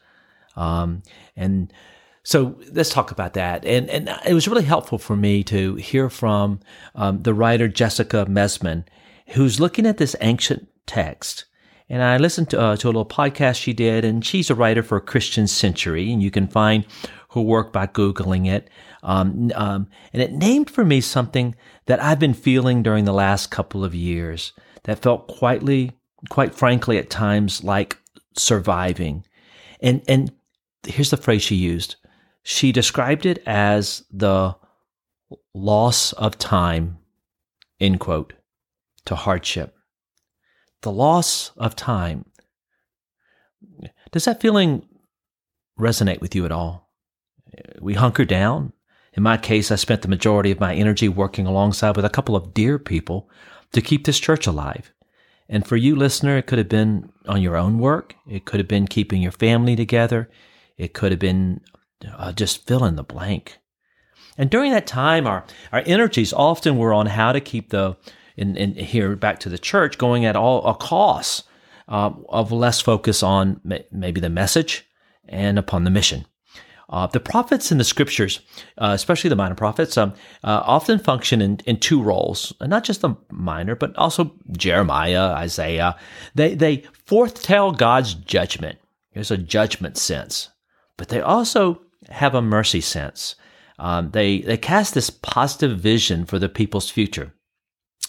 Um, 0.58 1.02
and 1.38 1.72
so 2.24 2.60
let's 2.74 2.90
talk 2.90 3.12
about 3.12 3.36
that. 3.36 3.64
And, 3.64 3.90
and 3.90 4.10
it 4.26 4.34
was 4.34 4.50
really 4.50 4.66
helpful 4.66 4.98
for 4.98 5.16
me 5.16 5.46
to 5.46 5.76
hear 5.76 6.10
from 6.10 6.60
um, 6.94 7.24
the 7.24 7.34
writer 7.34 7.70
Jessica 7.70 8.26
Mesman, 8.28 8.84
who's 9.28 9.62
looking 9.62 9.86
at 9.86 9.98
this 9.98 10.14
ancient 10.20 10.68
text. 10.88 11.46
And 11.90 12.04
I 12.04 12.18
listened 12.18 12.50
to, 12.50 12.60
uh, 12.60 12.76
to 12.78 12.88
a 12.88 12.90
little 12.90 13.06
podcast 13.06 13.62
she 13.62 13.74
did, 13.74 14.04
and 14.04 14.26
she's 14.26 14.50
a 14.50 14.56
writer 14.56 14.84
for 14.84 15.00
Christian 15.00 15.48
Century, 15.48 16.12
and 16.12 16.22
you 16.22 16.32
can 16.32 16.48
find 16.48 16.86
her 17.32 17.42
work 17.42 17.72
by 17.72 17.88
Googling 17.88 18.48
it. 18.48 18.70
Um, 19.04 19.52
um, 19.56 19.88
and 20.12 20.22
it 20.22 20.34
named 20.34 20.70
for 20.70 20.84
me 20.84 21.00
something 21.00 21.56
that 21.86 22.02
I've 22.02 22.20
been 22.20 22.34
feeling 22.34 22.84
during 22.84 23.06
the 23.06 23.14
last 23.14 23.52
couple 23.52 23.86
of 23.86 23.96
years 23.96 24.52
that 24.84 25.00
felt 25.00 25.28
quietly, 25.28 25.92
quite 26.30 26.56
frankly, 26.56 26.98
at 26.98 27.10
times 27.10 27.64
like 27.64 27.98
surviving. 28.38 29.26
And, 29.80 30.02
and 30.08 30.34
here's 30.86 31.12
the 31.12 31.18
phrase 31.18 31.44
she 31.44 31.56
used. 31.56 31.96
She 32.44 32.72
described 32.72 33.26
it 33.26 33.42
as 33.46 34.04
the 34.12 34.56
loss 35.54 36.14
of 36.14 36.38
time, 36.38 36.98
end 37.80 38.00
quote, 38.00 38.34
to 39.06 39.16
hardship. 39.16 39.77
The 40.82 40.92
loss 40.92 41.52
of 41.58 41.76
time. 41.76 42.26
Does 44.12 44.26
that 44.26 44.42
feeling 44.42 44.88
resonate 45.80 46.22
with 46.22 46.36
you 46.36 46.46
at 46.46 46.52
all? 46.52 46.90
We 47.80 47.96
hunker 47.96 48.26
down. 48.26 48.74
In 49.14 49.24
my 49.24 49.38
case, 49.38 49.72
I 49.72 49.76
spent 49.76 50.04
the 50.04 50.08
majority 50.08 50.52
of 50.52 50.60
my 50.60 50.76
energy 50.76 51.10
working 51.10 51.48
alongside 51.48 51.96
with 51.96 52.06
a 52.06 52.10
couple 52.10 52.36
of 52.36 52.54
dear 52.54 52.78
people 52.78 53.30
to 53.72 53.82
keep 53.82 54.06
this 54.06 54.20
church 54.20 54.46
alive. 54.46 54.94
And 55.50 55.66
for 55.66 55.78
you, 55.78 55.96
listener, 55.96 56.38
it 56.38 56.46
could 56.46 56.60
have 56.60 56.70
been 56.70 57.12
on 57.28 57.42
your 57.42 57.56
own 57.56 57.80
work. 57.80 58.16
It 58.30 58.46
could 58.46 58.60
have 58.60 58.68
been 58.68 58.88
keeping 58.88 59.22
your 59.22 59.32
family 59.32 59.76
together. 59.76 60.30
It 60.78 60.94
could 60.94 61.12
have 61.12 61.20
been 61.20 61.62
uh, 62.16 62.34
just 62.34 62.68
fill 62.68 62.84
in 62.86 62.96
the 62.96 63.04
blank. 63.04 63.58
And 64.38 64.50
during 64.50 64.72
that 64.72 64.86
time, 64.86 65.26
our, 65.26 65.46
our 65.72 65.82
energies 65.86 66.34
often 66.34 66.78
were 66.78 66.94
on 66.94 67.08
how 67.08 67.32
to 67.32 67.42
keep 67.42 67.70
the, 67.70 67.98
in, 68.38 68.56
in 68.56 68.76
here 68.76 69.16
back 69.16 69.40
to 69.42 69.50
the 69.50 69.58
church, 69.58 69.98
going 69.98 70.26
at 70.26 70.36
all 70.36 70.66
a 70.66 70.76
cost 70.76 71.46
uh, 71.88 72.12
of 72.30 72.52
less 72.52 72.80
focus 72.80 73.24
on 73.24 73.60
maybe 73.92 74.22
the 74.22 74.30
message 74.30 74.86
and 75.28 75.60
upon 75.60 75.84
the 75.84 75.90
mission. 75.90 76.26
Uh, 76.90 77.06
the 77.08 77.20
prophets 77.20 77.70
in 77.70 77.78
the 77.78 77.84
scriptures, 77.84 78.40
uh, 78.78 78.92
especially 78.94 79.30
the 79.30 79.36
minor 79.36 79.56
prophets, 79.56 79.98
um, 79.98 80.14
uh, 80.46 80.62
often 80.64 80.98
function 80.98 81.42
in, 81.42 81.60
in 81.66 81.78
two 81.78 82.02
roles, 82.02 82.54
not 82.62 82.86
just 82.86 83.02
the 83.02 83.14
minor, 83.30 83.76
but 83.76 83.94
also 83.98 84.34
Jeremiah, 84.52 85.34
Isaiah. 85.34 85.98
They 86.36 86.56
they 86.56 86.86
foretell 87.06 87.74
God's 87.74 88.14
judgment. 88.14 88.80
There's 89.14 89.32
a 89.32 89.38
judgment 89.38 89.98
sense 89.98 90.50
but 90.98 91.10
they 91.10 91.22
also 91.22 91.82
have 92.10 92.36
a 92.36 92.42
mercy 92.42 92.82
sense. 92.82 93.36
Um, 93.80 94.10
they 94.12 94.42
they 94.42 94.58
cast 94.58 94.96
this 94.96 95.12
positive 95.12 95.80
vision 95.80 96.26
for 96.26 96.40
the 96.40 96.50
people's 96.50 96.90
future. 96.90 97.34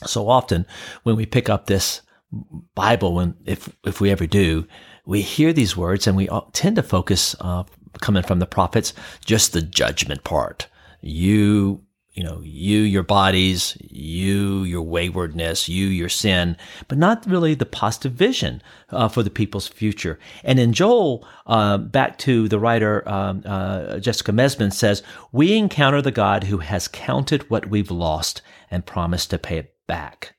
So 0.06 0.28
often, 0.28 0.66
when 1.02 1.16
we 1.16 1.26
pick 1.26 1.48
up 1.48 1.66
this 1.66 2.02
Bible, 2.74 3.14
when 3.14 3.34
if 3.44 3.74
if 3.84 4.00
we 4.00 4.10
ever 4.10 4.26
do, 4.26 4.66
we 5.06 5.22
hear 5.22 5.52
these 5.52 5.76
words 5.76 6.06
and 6.06 6.16
we 6.16 6.28
tend 6.52 6.76
to 6.76 6.82
focus, 6.82 7.34
uh, 7.40 7.64
coming 8.00 8.22
from 8.22 8.38
the 8.38 8.46
prophets, 8.46 8.92
just 9.24 9.52
the 9.52 9.62
judgment 9.62 10.24
part. 10.24 10.68
You 11.00 11.82
you 12.18 12.24
know, 12.24 12.40
you, 12.42 12.80
your 12.80 13.04
bodies, 13.04 13.76
you, 13.80 14.64
your 14.64 14.82
waywardness, 14.82 15.68
you, 15.68 15.86
your 15.86 16.08
sin, 16.08 16.56
but 16.88 16.98
not 16.98 17.24
really 17.28 17.54
the 17.54 17.64
positive 17.64 18.10
vision 18.10 18.60
uh, 18.90 19.06
for 19.06 19.22
the 19.22 19.30
people's 19.30 19.68
future. 19.68 20.18
And 20.42 20.58
in 20.58 20.72
Joel, 20.72 21.24
uh, 21.46 21.78
back 21.78 22.18
to 22.18 22.48
the 22.48 22.58
writer 22.58 23.08
um, 23.08 23.44
uh, 23.46 24.00
Jessica 24.00 24.32
Mesman 24.32 24.72
says, 24.72 25.04
"We 25.30 25.56
encounter 25.56 26.02
the 26.02 26.10
God 26.10 26.42
who 26.42 26.58
has 26.58 26.88
counted 26.88 27.48
what 27.50 27.66
we've 27.66 27.92
lost 27.92 28.42
and 28.68 28.84
promised 28.84 29.30
to 29.30 29.38
pay 29.38 29.58
it 29.58 29.77
back." 29.88 30.36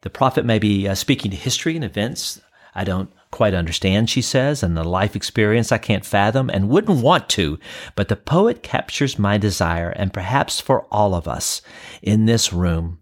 The 0.00 0.10
prophet 0.10 0.44
may 0.44 0.58
be 0.58 0.88
uh, 0.88 0.96
speaking 0.96 1.30
to 1.30 1.36
history 1.36 1.76
and 1.76 1.84
events 1.84 2.40
I 2.74 2.84
don't 2.84 3.12
quite 3.30 3.54
understand, 3.54 4.08
she 4.08 4.22
says, 4.22 4.62
and 4.62 4.76
the 4.76 4.84
life 4.84 5.14
experience 5.14 5.72
I 5.72 5.78
can't 5.78 6.06
fathom 6.06 6.50
and 6.50 6.68
wouldn't 6.68 7.02
want 7.02 7.28
to. 7.30 7.58
But 7.94 8.08
the 8.08 8.16
poet 8.16 8.62
captures 8.62 9.18
my 9.18 9.38
desire, 9.38 9.90
and 9.90 10.12
perhaps 10.12 10.60
for 10.60 10.86
all 10.90 11.14
of 11.14 11.28
us 11.28 11.60
in 12.00 12.26
this 12.26 12.52
room, 12.52 13.00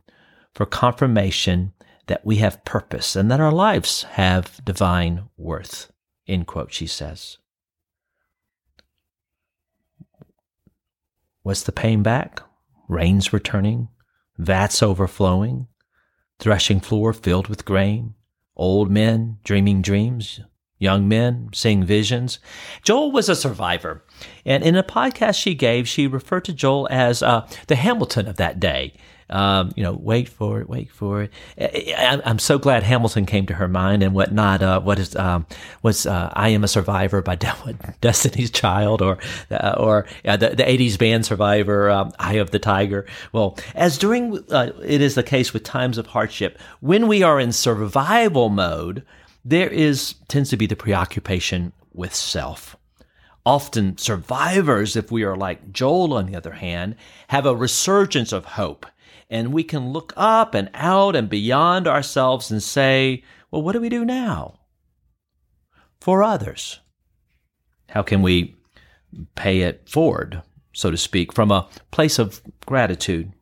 for 0.53 0.67
confirmation 0.67 1.73
that 2.07 2.25
we 2.25 2.37
have 2.37 2.65
purpose 2.65 3.15
and 3.15 3.31
that 3.31 3.41
our 3.41 3.53
lives 3.53 4.03
have 4.03 4.61
divine 4.65 5.29
worth. 5.37 5.93
End 6.27 6.47
quote, 6.47 6.73
she 6.73 6.87
says. 6.87 7.39
What's 11.43 11.63
the 11.63 11.73
pain 11.73 12.03
back? 12.03 12.43
Rains 12.89 13.33
returning, 13.33 13.89
vats 14.41 14.83
overflowing, 14.83 15.69
threshing 16.39 16.81
floor 16.81 17.13
filled 17.13 17.49
with 17.49 17.65
grain, 17.65 18.15
old 18.57 18.91
men 18.91 19.39
dreaming 19.45 19.83
dreams, 19.83 20.41
young 20.79 21.07
men 21.07 21.51
seeing 21.53 21.85
visions. 21.85 22.41
Joel 22.83 23.13
was 23.13 23.29
a 23.29 23.37
survivor. 23.37 24.05
And 24.45 24.65
in 24.65 24.77
a 24.77 24.83
podcast 24.83 25.41
she 25.41 25.55
gave, 25.55 25.87
she 25.87 26.07
referred 26.07 26.45
to 26.47 26.53
Joel 26.53 26.89
as 26.91 27.23
uh, 27.23 27.47
the 27.69 27.77
Hamilton 27.77 28.27
of 28.27 28.37
that 28.37 28.59
day. 28.59 28.95
Um, 29.31 29.73
you 29.77 29.83
know, 29.85 29.93
wait 29.93 30.29
for 30.29 30.61
it, 30.61 30.69
wait 30.69 30.91
for 30.91 31.23
it. 31.23 31.95
I'm 31.97 32.39
so 32.39 32.59
glad 32.59 32.83
Hamilton 32.83 33.27
came 33.27 33.47
to 33.47 33.55
her 33.55 33.69
mind 33.69 34.03
and 34.03 34.13
whatnot. 34.13 34.63
Uh, 34.63 34.81
what 34.81 34.99
is 34.99 35.15
um, 35.15 35.47
was 35.83 36.05
uh, 36.05 36.31
"I 36.33 36.49
Am 36.49 36.65
a 36.65 36.69
Survivor" 36.69 37.23
by 37.23 37.37
Destiny's 38.01 38.51
Child, 38.51 39.03
or 39.03 39.19
uh, 39.51 39.75
or 39.79 40.07
the, 40.25 40.37
the 40.37 40.65
'80s 40.65 40.99
band 40.99 41.25
Survivor, 41.27 41.91
um, 41.91 42.13
"Eye 42.19 42.35
of 42.35 42.51
the 42.51 42.59
Tiger." 42.59 43.07
Well, 43.33 43.57
as 43.75 43.99
during 43.99 44.39
uh, 44.51 44.73
it 44.85 45.01
is 45.01 45.15
the 45.15 45.23
case 45.23 45.53
with 45.53 45.63
times 45.63 45.97
of 45.97 46.09
hardship, 46.09 46.59
when 46.81 47.07
we 47.07 47.23
are 47.23 47.39
in 47.39 47.53
survival 47.53 48.49
mode, 48.49 49.05
there 49.45 49.71
is 49.71 50.17
tends 50.29 50.51
to 50.51 50.57
be 50.57 50.67
the 50.67 50.77
preoccupation 50.77 51.73
with 51.93 52.15
self. 52.15 52.77
Often 53.47 53.99
survivors, 53.99 54.97
if 54.97 55.11
we 55.11 55.23
are 55.23 55.37
like 55.37 55.73
Joel 55.73 56.13
on 56.13 56.27
the 56.27 56.37
other 56.37 56.53
hand, 56.53 56.97
have 57.29 57.47
a 57.47 57.57
resurgence 57.57 58.33
of 58.33 58.45
hope 58.45 58.87
and 59.31 59.53
we 59.53 59.63
can 59.63 59.93
look 59.93 60.13
up 60.17 60.55
and 60.55 60.69
out 60.75 61.15
and 61.15 61.31
beyond 61.31 61.87
ourselves 61.87 62.51
and 62.51 62.63
say, 62.63 63.23
well, 63.51 63.63
what 63.63 63.73
do 63.73 63.81
we 63.81 63.89
do 63.89 64.05
now? 64.05 64.59
For 66.01 66.23
others. 66.23 66.81
How 67.89 68.03
can 68.03 68.23
we 68.23 68.57
pay 69.37 69.61
it 69.61 69.89
forward, 69.89 70.43
so 70.73 70.91
to 70.91 70.97
speak, 70.97 71.33
from 71.33 71.51
a 71.51 71.69
place 71.91 72.19
of 72.19 72.43
gratitude? 72.67 73.33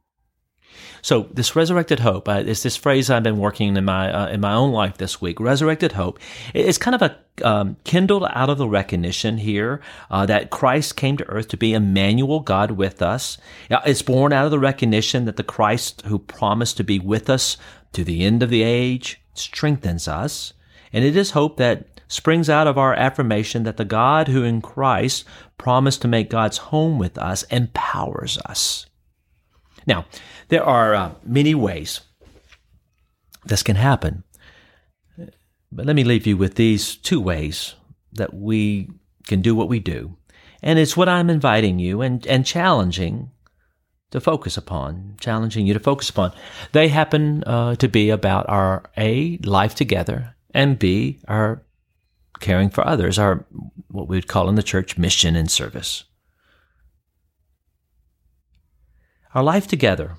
So 1.03 1.29
this 1.33 1.55
resurrected 1.57 2.01
hope 2.01 2.29
uh, 2.29 2.43
is 2.45 2.63
this 2.63 2.77
phrase 2.77 3.11
I've 3.11 3.23
been 3.23 3.39
working 3.39 3.77
in 3.77 3.85
my 3.85 4.13
uh, 4.13 4.29
in 4.29 4.41
my 4.41 4.55
own 4.55 4.73
life 4.73 4.99
this 4.99 5.21
week. 5.21 5.41
Resurrected 5.41 5.93
hope. 5.93 6.19
It's 6.55 6.79
kind 6.79 6.95
of 6.95 7.03
a 7.03 7.17
um, 7.45 7.77
kindled 7.85 8.25
out 8.31 8.51
of 8.51 8.59
the 8.59 8.69
recognition 8.69 9.39
here 9.39 9.81
uh, 10.11 10.27
that 10.27 10.51
Christ 10.51 10.97
came 10.97 11.17
to 11.17 11.29
earth 11.29 11.49
to 11.49 11.57
be 11.57 11.73
Emmanuel, 11.73 12.41
God 12.41 12.73
with 12.73 13.01
us. 13.01 13.39
It's 13.71 14.03
born 14.03 14.33
out 14.33 14.45
of 14.45 14.51
the 14.51 14.59
recognition 14.59 15.25
that 15.27 15.37
the 15.37 15.45
Christ 15.45 16.03
who 16.07 16.19
promised 16.19 16.77
to 16.79 16.85
be 16.85 16.99
with 16.99 17.31
us 17.31 17.57
to 17.93 18.05
the 18.05 18.25
end 18.25 18.43
of 18.43 18.51
the 18.51 18.63
age 18.63 19.21
strengthens 19.35 20.09
us, 20.09 20.53
and 20.93 21.05
it 21.05 21.17
is 21.17 21.31
hope 21.31 21.57
that 21.59 21.87
springs 22.09 22.49
out 22.49 22.67
of 22.67 22.79
our 22.79 22.95
affirmation 22.95 23.63
that 23.65 23.77
the 23.77 23.85
God 23.85 24.29
who 24.29 24.43
in 24.43 24.61
Christ 24.61 25.25
promised 25.59 26.03
to 26.03 26.09
make 26.09 26.31
God's 26.31 26.59
home 26.59 26.99
with 26.99 27.19
us 27.19 27.43
empowers 27.45 28.39
us. 28.47 28.87
Now, 29.89 30.05
there 30.49 30.63
are 30.63 30.95
uh, 30.95 31.15
many 31.25 31.55
ways 31.55 32.03
this 33.45 33.63
can 33.63 33.77
happen. 33.77 34.23
But 35.73 35.87
let 35.87 35.97
me 35.97 36.05
leave 36.05 36.27
you 36.27 36.37
with 36.37 36.55
these 36.55 36.97
two 36.97 37.21
ways 37.21 37.75
that 38.13 38.35
we 38.35 38.91
can 39.27 39.41
do 39.41 39.55
what 39.55 39.69
we 39.69 39.81
do. 39.81 40.17
And 40.63 40.79
it's 40.79 40.97
what 40.97 41.09
I'm 41.09 41.31
inviting 41.31 41.79
you 41.79 42.03
and, 42.03 42.27
and 42.27 42.45
challenging 42.45 43.31
to 44.11 44.21
focus 44.21 44.57
upon, 44.57 45.17
challenging 45.21 45.67
you 45.67 45.75
to 45.75 45.81
focus 45.81 46.11
upon. 46.11 46.33
They 46.73 46.89
happen 46.89 47.45
uh, 47.45 47.77
to 47.77 47.89
be 47.89 48.11
about 48.11 48.49
our 48.49 48.85
A, 48.97 49.39
life 49.45 49.75
together, 49.75 50.35
and 50.53 50.79
B, 50.79 51.21
our 51.29 51.63
caring 52.41 52.71
for 52.71 52.87
others, 52.87 53.19
our 53.19 53.47
what 53.89 54.09
we 54.09 54.17
would 54.17 54.29
call 54.29 54.49
in 54.49 54.55
the 54.55 54.63
church 54.63 54.99
mission 54.99 55.37
and 55.37 55.51
service. 55.51 56.05
Our 59.35 59.43
life 59.43 59.67
together. 59.67 60.17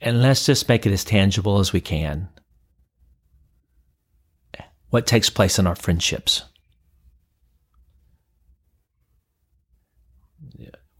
And 0.00 0.22
let's 0.22 0.46
just 0.46 0.68
make 0.68 0.86
it 0.86 0.92
as 0.92 1.04
tangible 1.04 1.58
as 1.58 1.72
we 1.72 1.80
can. 1.80 2.28
What 4.90 5.06
takes 5.06 5.30
place 5.30 5.58
in 5.58 5.66
our 5.66 5.74
friendships. 5.74 6.44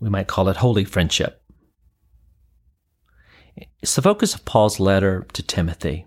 We 0.01 0.11
might 0.11 0.27
call 0.27 0.49
it 0.49 0.57
holy 0.57 0.85
friendship. 0.85 1.43
It's 3.81 3.95
the 3.95 4.03
focus 4.03 4.35
of 4.35 4.45
Paul's 4.45 4.81
letter 4.81 5.27
to 5.33 5.43
Timothy. 5.43 6.07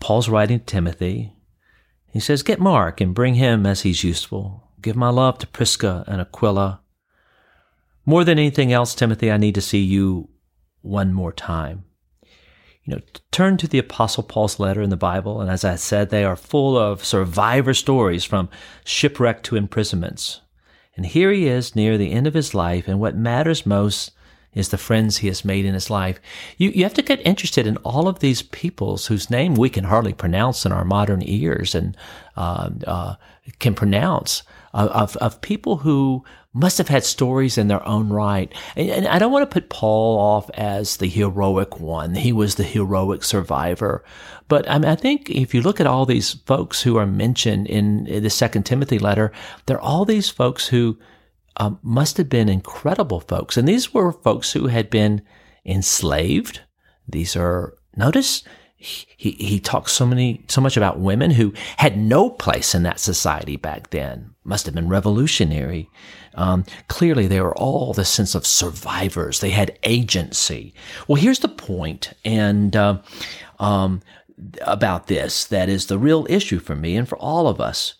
Paul's 0.00 0.28
writing 0.28 0.60
to 0.60 0.64
Timothy. 0.64 1.34
He 2.06 2.20
says, 2.20 2.42
Get 2.42 2.60
Mark 2.60 3.00
and 3.00 3.14
bring 3.14 3.34
him 3.34 3.66
as 3.66 3.82
he's 3.82 4.04
useful. 4.04 4.70
Give 4.80 4.96
my 4.96 5.10
love 5.10 5.38
to 5.38 5.46
Prisca 5.46 6.04
and 6.06 6.20
Aquila. 6.20 6.80
More 8.06 8.22
than 8.22 8.38
anything 8.38 8.72
else, 8.72 8.94
Timothy, 8.94 9.30
I 9.30 9.36
need 9.36 9.56
to 9.56 9.60
see 9.60 9.80
you 9.80 10.28
one 10.80 11.12
more 11.12 11.32
time. 11.32 11.84
You 12.84 12.94
know, 12.94 13.00
turn 13.32 13.56
to 13.56 13.66
the 13.66 13.80
Apostle 13.80 14.22
Paul's 14.22 14.60
letter 14.60 14.80
in 14.80 14.90
the 14.90 14.96
Bible, 14.96 15.40
and 15.40 15.50
as 15.50 15.64
I 15.64 15.74
said, 15.74 16.10
they 16.10 16.24
are 16.24 16.36
full 16.36 16.78
of 16.78 17.04
survivor 17.04 17.74
stories 17.74 18.24
from 18.24 18.48
shipwreck 18.84 19.42
to 19.42 19.56
imprisonments. 19.56 20.40
And 20.96 21.04
here 21.04 21.32
he 21.32 21.48
is 21.48 21.74
near 21.74 21.98
the 21.98 22.12
end 22.12 22.28
of 22.28 22.34
his 22.34 22.54
life, 22.54 22.86
and 22.86 23.00
what 23.00 23.16
matters 23.16 23.66
most 23.66 24.12
is 24.54 24.70
the 24.70 24.78
friends 24.78 25.18
he 25.18 25.26
has 25.26 25.44
made 25.44 25.64
in 25.66 25.74
his 25.74 25.90
life. 25.90 26.18
You, 26.56 26.70
you 26.70 26.84
have 26.84 26.94
to 26.94 27.02
get 27.02 27.26
interested 27.26 27.66
in 27.66 27.76
all 27.78 28.08
of 28.08 28.20
these 28.20 28.40
peoples 28.40 29.06
whose 29.06 29.30
name 29.30 29.54
we 29.54 29.68
can 29.68 29.84
hardly 29.84 30.14
pronounce 30.14 30.64
in 30.64 30.72
our 30.72 30.84
modern 30.84 31.22
ears 31.22 31.74
and 31.74 31.96
uh, 32.36 32.70
uh, 32.86 33.16
can 33.58 33.74
pronounce, 33.74 34.44
of, 34.76 35.16
of 35.16 35.40
people 35.40 35.78
who 35.78 36.24
must 36.52 36.78
have 36.78 36.88
had 36.88 37.04
stories 37.04 37.58
in 37.58 37.68
their 37.68 37.86
own 37.86 38.08
right. 38.08 38.52
And, 38.76 38.90
and, 38.90 39.08
I 39.08 39.18
don't 39.18 39.32
want 39.32 39.42
to 39.42 39.54
put 39.54 39.68
Paul 39.68 40.18
off 40.18 40.50
as 40.50 40.96
the 40.96 41.06
heroic 41.06 41.80
one. 41.80 42.14
He 42.14 42.32
was 42.32 42.54
the 42.54 42.62
heroic 42.62 43.24
survivor. 43.24 44.04
But 44.48 44.68
I, 44.70 44.78
mean, 44.78 44.90
I 44.90 44.94
think 44.94 45.28
if 45.30 45.54
you 45.54 45.60
look 45.60 45.80
at 45.80 45.86
all 45.86 46.06
these 46.06 46.34
folks 46.46 46.82
who 46.82 46.96
are 46.96 47.06
mentioned 47.06 47.66
in, 47.66 48.04
the 48.04 48.30
second 48.30 48.64
Timothy 48.64 48.98
letter, 48.98 49.32
they're 49.66 49.80
all 49.80 50.04
these 50.04 50.30
folks 50.30 50.68
who 50.68 50.98
um, 51.56 51.78
must 51.82 52.16
have 52.16 52.28
been 52.28 52.48
incredible 52.48 53.20
folks. 53.20 53.56
And 53.56 53.66
these 53.66 53.92
were 53.92 54.12
folks 54.12 54.52
who 54.52 54.66
had 54.66 54.90
been 54.90 55.22
enslaved. 55.64 56.60
These 57.08 57.36
are, 57.36 57.74
notice, 57.96 58.44
he, 58.78 59.30
he 59.32 59.58
talks 59.58 59.92
so 59.92 60.06
many, 60.06 60.44
so 60.48 60.60
much 60.60 60.76
about 60.76 61.00
women 61.00 61.30
who 61.30 61.52
had 61.78 61.96
no 61.96 62.28
place 62.30 62.74
in 62.74 62.82
that 62.82 63.00
society 63.00 63.56
back 63.56 63.90
then. 63.90 64.34
Must 64.44 64.66
have 64.66 64.74
been 64.74 64.88
revolutionary. 64.88 65.88
Um, 66.34 66.64
clearly, 66.88 67.26
they 67.26 67.40
were 67.40 67.56
all 67.56 67.92
the 67.92 68.04
sense 68.04 68.34
of 68.34 68.46
survivors. 68.46 69.40
They 69.40 69.50
had 69.50 69.78
agency. 69.82 70.74
Well, 71.08 71.20
here's 71.20 71.38
the 71.38 71.48
point, 71.48 72.12
and 72.24 72.76
uh, 72.76 72.98
um, 73.58 74.02
about 74.60 75.06
this 75.06 75.46
that 75.46 75.68
is 75.68 75.86
the 75.86 75.98
real 75.98 76.26
issue 76.28 76.58
for 76.58 76.76
me 76.76 76.96
and 76.96 77.08
for 77.08 77.16
all 77.18 77.48
of 77.48 77.60
us. 77.60 77.94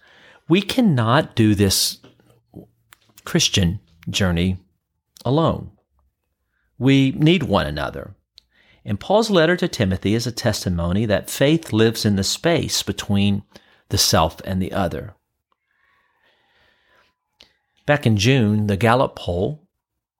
We 0.48 0.62
cannot 0.62 1.34
do 1.34 1.54
this 1.54 1.98
Christian 3.24 3.80
journey 4.08 4.58
alone. 5.24 5.72
We 6.78 7.12
need 7.12 7.42
one 7.42 7.66
another. 7.66 8.14
And 8.86 9.00
Paul's 9.00 9.30
letter 9.30 9.56
to 9.56 9.66
Timothy 9.66 10.14
is 10.14 10.28
a 10.28 10.32
testimony 10.32 11.06
that 11.06 11.28
faith 11.28 11.72
lives 11.72 12.04
in 12.04 12.14
the 12.14 12.22
space 12.22 12.84
between 12.84 13.42
the 13.88 13.98
self 13.98 14.40
and 14.44 14.62
the 14.62 14.72
other. 14.72 15.14
Back 17.84 18.06
in 18.06 18.16
June, 18.16 18.68
the 18.68 18.76
Gallup 18.76 19.16
poll 19.16 19.66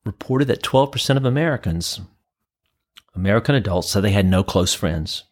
reported 0.05 0.49
that 0.49 0.63
12% 0.63 1.15
of 1.15 1.23
Americans, 1.23 2.01
American 3.15 3.55
adults, 3.55 3.89
said 3.89 4.01
they 4.01 4.11
had 4.11 4.25
no 4.25 4.43
close 4.43 4.73
friends. 4.73 5.23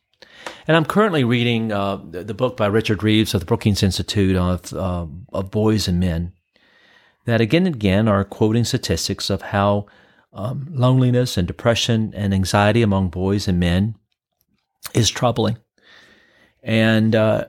And 0.65 0.77
I'm 0.77 0.85
currently 0.85 1.25
reading 1.25 1.73
uh, 1.73 1.97
the, 1.97 2.23
the, 2.23 2.33
book 2.33 2.55
by 2.55 2.67
Richard 2.67 3.03
Reeves 3.03 3.33
of 3.33 3.41
the 3.41 3.45
Brookings 3.45 3.83
Institute 3.83 4.35
of, 4.37 4.73
uh, 4.73 5.07
of 5.33 5.51
Boys 5.51 5.87
and 5.87 5.99
Men 5.99 6.33
that 7.25 7.41
again 7.41 7.65
and 7.65 7.75
again 7.75 8.07
are 8.07 8.23
quoting 8.23 8.63
statistics 8.63 9.29
of 9.29 9.41
how 9.41 9.87
um, 10.35 10.67
loneliness 10.69 11.37
and 11.37 11.47
depression 11.47 12.13
and 12.15 12.33
anxiety 12.33 12.81
among 12.81 13.09
boys 13.09 13.47
and 13.47 13.59
men 13.59 13.95
is 14.93 15.09
troubling. 15.09 15.57
And, 16.61 17.15
uh, 17.15 17.45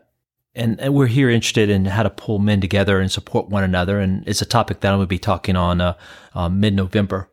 and, 0.55 0.81
and 0.81 0.95
we're 0.95 1.09
here 1.09 1.29
interested 1.29 1.69
in 1.69 1.85
how 1.85 2.05
to 2.05 2.11
pull 2.11 2.39
men 2.39 2.61
together 2.61 3.01
and 3.01 3.11
support 3.11 3.49
one 3.49 3.65
another. 3.65 3.99
And 3.99 4.27
it's 4.27 4.41
a 4.41 4.47
topic 4.47 4.81
that 4.81 4.93
I'm 4.93 4.99
going 4.99 5.07
to 5.07 5.09
be 5.09 5.19
talking 5.19 5.57
on 5.57 5.81
uh, 5.81 5.95
uh, 6.35 6.49
mid 6.49 6.75
November. 6.75 7.29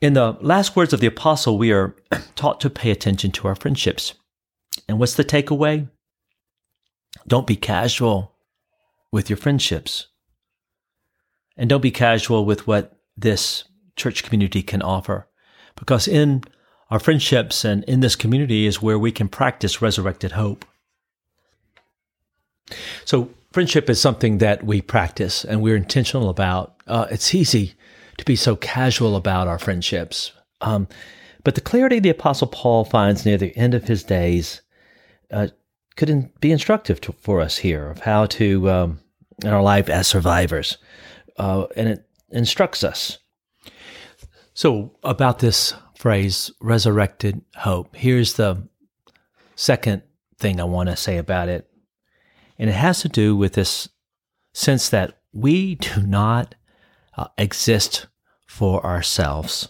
In 0.00 0.14
the 0.14 0.36
last 0.40 0.76
words 0.76 0.92
of 0.92 1.00
the 1.00 1.06
apostle, 1.06 1.58
we 1.58 1.72
are 1.72 1.94
taught 2.36 2.60
to 2.60 2.70
pay 2.70 2.90
attention 2.90 3.32
to 3.32 3.48
our 3.48 3.54
friendships. 3.54 4.14
And 4.88 4.98
what's 4.98 5.14
the 5.14 5.24
takeaway? 5.24 5.88
Don't 7.26 7.46
be 7.46 7.56
casual 7.56 8.36
with 9.10 9.28
your 9.28 9.36
friendships. 9.36 10.06
And 11.56 11.68
don't 11.68 11.82
be 11.82 11.90
casual 11.90 12.44
with 12.44 12.66
what 12.66 12.98
this 13.16 13.64
church 13.96 14.24
community 14.24 14.62
can 14.62 14.82
offer, 14.82 15.28
because 15.76 16.08
in 16.08 16.44
our 16.90 16.98
friendships 16.98 17.64
and 17.64 17.84
in 17.84 18.00
this 18.00 18.16
community 18.16 18.66
is 18.66 18.82
where 18.82 18.98
we 18.98 19.12
can 19.12 19.28
practice 19.28 19.80
resurrected 19.80 20.32
hope. 20.32 20.64
So, 23.04 23.30
friendship 23.52 23.90
is 23.90 24.00
something 24.00 24.38
that 24.38 24.64
we 24.64 24.80
practice 24.80 25.44
and 25.44 25.62
we're 25.62 25.76
intentional 25.76 26.28
about. 26.28 26.76
Uh, 26.86 27.06
it's 27.10 27.34
easy 27.34 27.74
to 28.18 28.24
be 28.24 28.36
so 28.36 28.56
casual 28.56 29.16
about 29.16 29.48
our 29.48 29.58
friendships. 29.58 30.32
Um, 30.60 30.88
but 31.44 31.54
the 31.54 31.60
clarity 31.60 31.98
the 31.98 32.10
Apostle 32.10 32.46
Paul 32.46 32.84
finds 32.84 33.26
near 33.26 33.36
the 33.36 33.56
end 33.56 33.74
of 33.74 33.84
his 33.84 34.04
days 34.04 34.62
uh, 35.30 35.48
could 35.96 36.10
in, 36.10 36.30
be 36.40 36.52
instructive 36.52 37.00
to, 37.02 37.12
for 37.12 37.40
us 37.40 37.58
here 37.58 37.90
of 37.90 38.00
how 38.00 38.26
to, 38.26 38.70
um, 38.70 39.00
in 39.42 39.48
our 39.48 39.62
life 39.62 39.88
as 39.88 40.06
survivors, 40.06 40.78
uh, 41.38 41.66
and 41.76 41.88
it 41.88 42.06
instructs 42.30 42.84
us. 42.84 43.18
So, 44.54 44.98
about 45.02 45.38
this 45.38 45.74
phrase, 45.96 46.50
resurrected 46.60 47.40
hope, 47.56 47.96
here's 47.96 48.34
the 48.34 48.68
second 49.56 50.02
thing 50.38 50.60
I 50.60 50.64
want 50.64 50.90
to 50.90 50.96
say 50.96 51.16
about 51.16 51.48
it. 51.48 51.70
And 52.58 52.68
it 52.68 52.74
has 52.74 53.00
to 53.00 53.08
do 53.08 53.34
with 53.34 53.54
this 53.54 53.88
sense 54.52 54.90
that 54.90 55.20
we 55.32 55.76
do 55.76 56.02
not 56.02 56.54
uh, 57.16 57.28
exist 57.38 58.06
for 58.46 58.84
ourselves. 58.84 59.68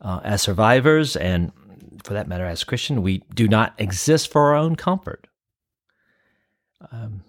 Uh, 0.00 0.20
as 0.24 0.42
survivors, 0.42 1.16
and 1.16 1.52
for 2.02 2.12
that 2.12 2.26
matter, 2.26 2.44
as 2.44 2.64
Christian, 2.64 3.02
we 3.02 3.22
do 3.34 3.46
not 3.46 3.72
exist 3.78 4.30
for 4.30 4.48
our 4.48 4.56
own 4.56 4.74
comfort. 4.74 5.28
Um, 6.90 7.22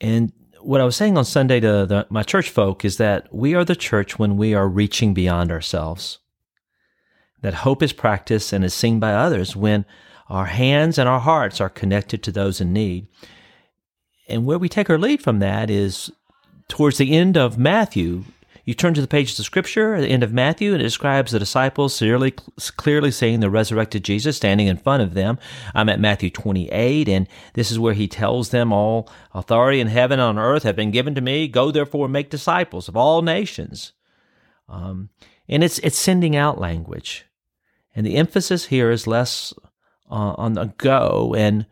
and 0.00 0.32
what 0.64 0.80
I 0.80 0.84
was 0.84 0.96
saying 0.96 1.18
on 1.18 1.24
Sunday 1.24 1.60
to 1.60 1.86
the, 1.86 2.06
my 2.10 2.22
church 2.22 2.50
folk 2.50 2.84
is 2.84 2.96
that 2.96 3.32
we 3.34 3.54
are 3.54 3.64
the 3.64 3.76
church 3.76 4.18
when 4.18 4.36
we 4.36 4.54
are 4.54 4.68
reaching 4.68 5.14
beyond 5.14 5.50
ourselves. 5.50 6.18
That 7.40 7.54
hope 7.54 7.82
is 7.82 7.92
practiced 7.92 8.52
and 8.52 8.64
is 8.64 8.72
seen 8.72 9.00
by 9.00 9.14
others 9.14 9.56
when 9.56 9.84
our 10.28 10.46
hands 10.46 10.98
and 10.98 11.08
our 11.08 11.20
hearts 11.20 11.60
are 11.60 11.68
connected 11.68 12.22
to 12.22 12.32
those 12.32 12.60
in 12.60 12.72
need. 12.72 13.08
And 14.28 14.46
where 14.46 14.58
we 14.58 14.68
take 14.68 14.88
our 14.88 14.98
lead 14.98 15.22
from 15.22 15.40
that 15.40 15.68
is 15.68 16.10
towards 16.68 16.98
the 16.98 17.12
end 17.12 17.36
of 17.36 17.58
Matthew, 17.58 18.24
you 18.64 18.74
turn 18.74 18.94
to 18.94 19.00
the 19.00 19.08
pages 19.08 19.38
of 19.38 19.44
Scripture 19.44 19.94
at 19.94 20.02
the 20.02 20.08
end 20.08 20.22
of 20.22 20.32
Matthew, 20.32 20.72
and 20.72 20.80
it 20.80 20.84
describes 20.84 21.32
the 21.32 21.38
disciples 21.38 21.98
clearly, 21.98 22.32
clearly 22.76 23.10
seeing 23.10 23.40
the 23.40 23.50
resurrected 23.50 24.04
Jesus 24.04 24.36
standing 24.36 24.68
in 24.68 24.76
front 24.76 25.02
of 25.02 25.14
them. 25.14 25.38
I'm 25.74 25.88
at 25.88 25.98
Matthew 25.98 26.30
28, 26.30 27.08
and 27.08 27.26
this 27.54 27.70
is 27.72 27.78
where 27.78 27.94
he 27.94 28.06
tells 28.06 28.50
them, 28.50 28.72
All 28.72 29.10
authority 29.34 29.80
in 29.80 29.88
heaven 29.88 30.20
and 30.20 30.38
on 30.38 30.44
earth 30.44 30.62
have 30.62 30.76
been 30.76 30.92
given 30.92 31.14
to 31.16 31.20
me. 31.20 31.48
Go 31.48 31.70
therefore 31.72 32.06
and 32.06 32.12
make 32.12 32.30
disciples 32.30 32.88
of 32.88 32.96
all 32.96 33.22
nations. 33.22 33.92
Um, 34.68 35.10
and 35.48 35.64
it's, 35.64 35.78
it's 35.80 35.98
sending 35.98 36.36
out 36.36 36.60
language. 36.60 37.26
And 37.94 38.06
the 38.06 38.16
emphasis 38.16 38.66
here 38.66 38.90
is 38.90 39.06
less 39.06 39.52
uh, 40.10 40.34
on 40.36 40.52
the 40.52 40.66
go 40.78 41.34
and 41.36 41.66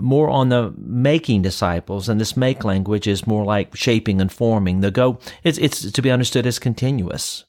more 0.00 0.28
on 0.28 0.48
the 0.48 0.74
making 0.76 1.42
disciples, 1.42 2.08
and 2.08 2.20
this 2.20 2.36
make 2.36 2.64
language 2.64 3.06
is 3.06 3.26
more 3.26 3.44
like 3.44 3.76
shaping 3.76 4.20
and 4.20 4.32
forming. 4.32 4.80
The 4.80 4.90
go, 4.90 5.18
it's, 5.42 5.58
it's 5.58 5.90
to 5.90 6.02
be 6.02 6.10
understood 6.10 6.46
as 6.46 6.58
continuous. 6.58 7.44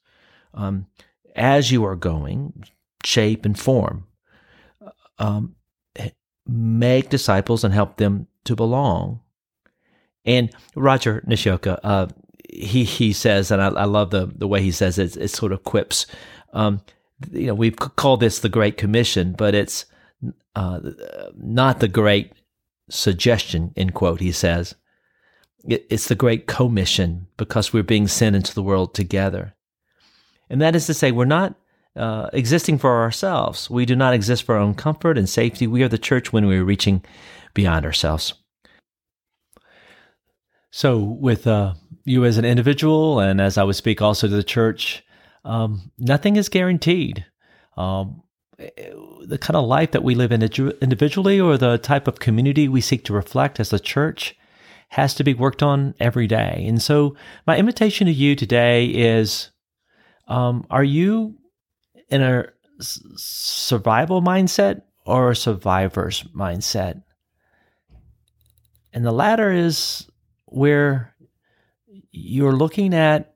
Um, 0.54 0.88
as 1.36 1.72
you 1.72 1.86
are 1.86 1.96
going, 1.96 2.64
shape 3.04 3.46
and 3.46 3.58
form. 3.58 4.08
Um, 5.20 5.56
make 6.48 7.10
disciples 7.10 7.64
and 7.64 7.74
help 7.74 7.98
them 7.98 8.28
to 8.46 8.56
belong. 8.56 9.22
And 10.26 10.52
Rodger 10.76 11.24
Nishioka, 11.26 11.86
uh, 11.86 12.08
he 12.50 12.84
he 12.84 13.14
says, 13.14 13.52
and 13.52 13.62
I, 13.62 13.68
I, 13.68 13.86
love 13.86 14.12
the 14.12 14.26
the 14.26 14.48
way 14.48 14.62
he 14.62 14.72
says 14.72 14.98
it. 14.98 15.16
It 15.18 15.30
sort 15.30 15.52
of 15.52 15.64
quips. 15.64 16.06
Um, 16.54 16.82
you 17.32 17.48
know, 17.48 17.56
we've 17.56 17.76
called 17.76 18.20
this 18.20 18.40
the 18.40 18.50
Great 18.50 18.78
Commission, 18.78 19.34
but 19.38 19.56
it's 19.56 19.86
uh, 20.56 20.80
not 21.36 21.80
the 21.80 21.88
great 21.88 22.34
suggestion, 22.90 23.74
in 23.76 23.92
quote, 23.92 24.20
he 24.20 24.32
says. 24.32 24.76
It's 25.66 26.08
the 26.08 26.16
great 26.16 26.48
commission 26.48 27.28
because 27.36 27.74
we're 27.74 27.84
being 27.84 28.08
sent 28.08 28.36
into 28.36 28.54
the 28.54 28.64
world 28.64 28.94
together. 28.94 29.56
And 30.50 30.62
that 30.62 30.76
is 30.76 30.86
to 30.86 30.94
say, 30.94 31.12
we're 31.12 31.26
not 31.26 31.56
uh, 31.96 32.30
existing 32.32 32.78
for 32.78 33.02
ourselves. 33.02 33.70
We 33.70 33.86
do 33.86 33.96
not 33.96 34.14
exist 34.14 34.44
for 34.44 34.56
our 34.56 34.62
own 34.62 34.76
comfort 34.76 35.18
and 35.18 35.28
safety. 35.28 35.68
We 35.68 35.84
are 35.84 35.90
the 35.90 35.98
church 35.98 36.32
when 36.32 36.46
we're 36.46 36.64
reaching 36.64 37.04
beyond 37.54 37.86
ourselves. 37.86 38.34
So, 40.72 41.00
with 41.00 41.48
uh, 41.48 41.74
you 42.04 42.24
as 42.24 42.38
an 42.38 42.46
individual, 42.46 43.20
and 43.20 43.42
as 43.42 43.58
I 43.58 43.64
would 43.64 43.76
speak 43.76 44.02
also 44.02 44.28
to 44.28 44.36
the 44.36 44.44
church, 44.44 45.04
um, 45.44 45.92
nothing 45.98 46.36
is 46.36 46.50
guaranteed. 46.50 47.26
Um, 47.76 48.22
the 48.58 49.38
kind 49.40 49.56
of 49.56 49.68
life 49.68 49.92
that 49.92 50.04
we 50.04 50.16
live 50.16 50.32
in 50.32 50.42
individually 50.42 51.40
or 51.40 51.58
the 51.58 51.78
type 51.78 52.08
of 52.08 52.20
community 52.20 52.68
we 52.68 52.82
seek 52.82 53.04
to 53.06 53.14
reflect 53.14 53.60
as 53.60 53.72
a 53.72 53.80
church 53.80 54.36
has 54.90 55.14
to 55.14 55.24
be 55.24 55.34
worked 55.34 55.62
on 55.62 55.94
every 56.00 56.28
day. 56.28 56.64
And 56.68 56.82
so, 56.82 57.16
my 57.46 57.58
invitation 57.58 58.08
to 58.08 58.14
you 58.14 58.36
today 58.36 58.86
is 58.86 59.52
um, 60.28 60.66
Are 60.70 60.84
you 60.84 61.38
in 62.10 62.22
a 62.22 62.46
survival 62.80 64.22
mindset 64.22 64.82
or 65.06 65.32
a 65.32 65.36
survivor's 65.36 66.24
mindset? 66.36 67.04
And 68.94 69.06
the 69.06 69.12
latter 69.12 69.52
is 69.52 70.08
where 70.46 71.14
you're 72.12 72.56
looking 72.56 72.96
at 72.96 73.36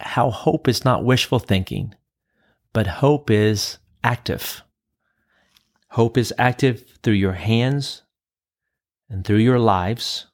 how 0.00 0.30
hope 0.30 0.66
is 0.66 0.84
not 0.84 1.04
wishful 1.04 1.38
thinking, 1.38 1.94
but 2.72 2.86
hope 2.86 3.30
is 3.30 3.78
active. 4.02 4.62
Hope 5.90 6.16
is 6.16 6.32
active 6.38 6.84
through 7.02 7.14
your 7.14 7.32
hands 7.32 8.02
and 9.08 9.24
through 9.24 9.38
your 9.38 9.58
lives. 9.58 10.26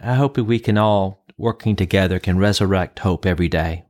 I 0.00 0.14
hope 0.14 0.36
we 0.38 0.58
can 0.58 0.78
all, 0.78 1.24
working 1.36 1.76
together, 1.76 2.18
can 2.18 2.38
resurrect 2.38 3.00
hope 3.00 3.26
every 3.26 3.48
day 3.48 3.84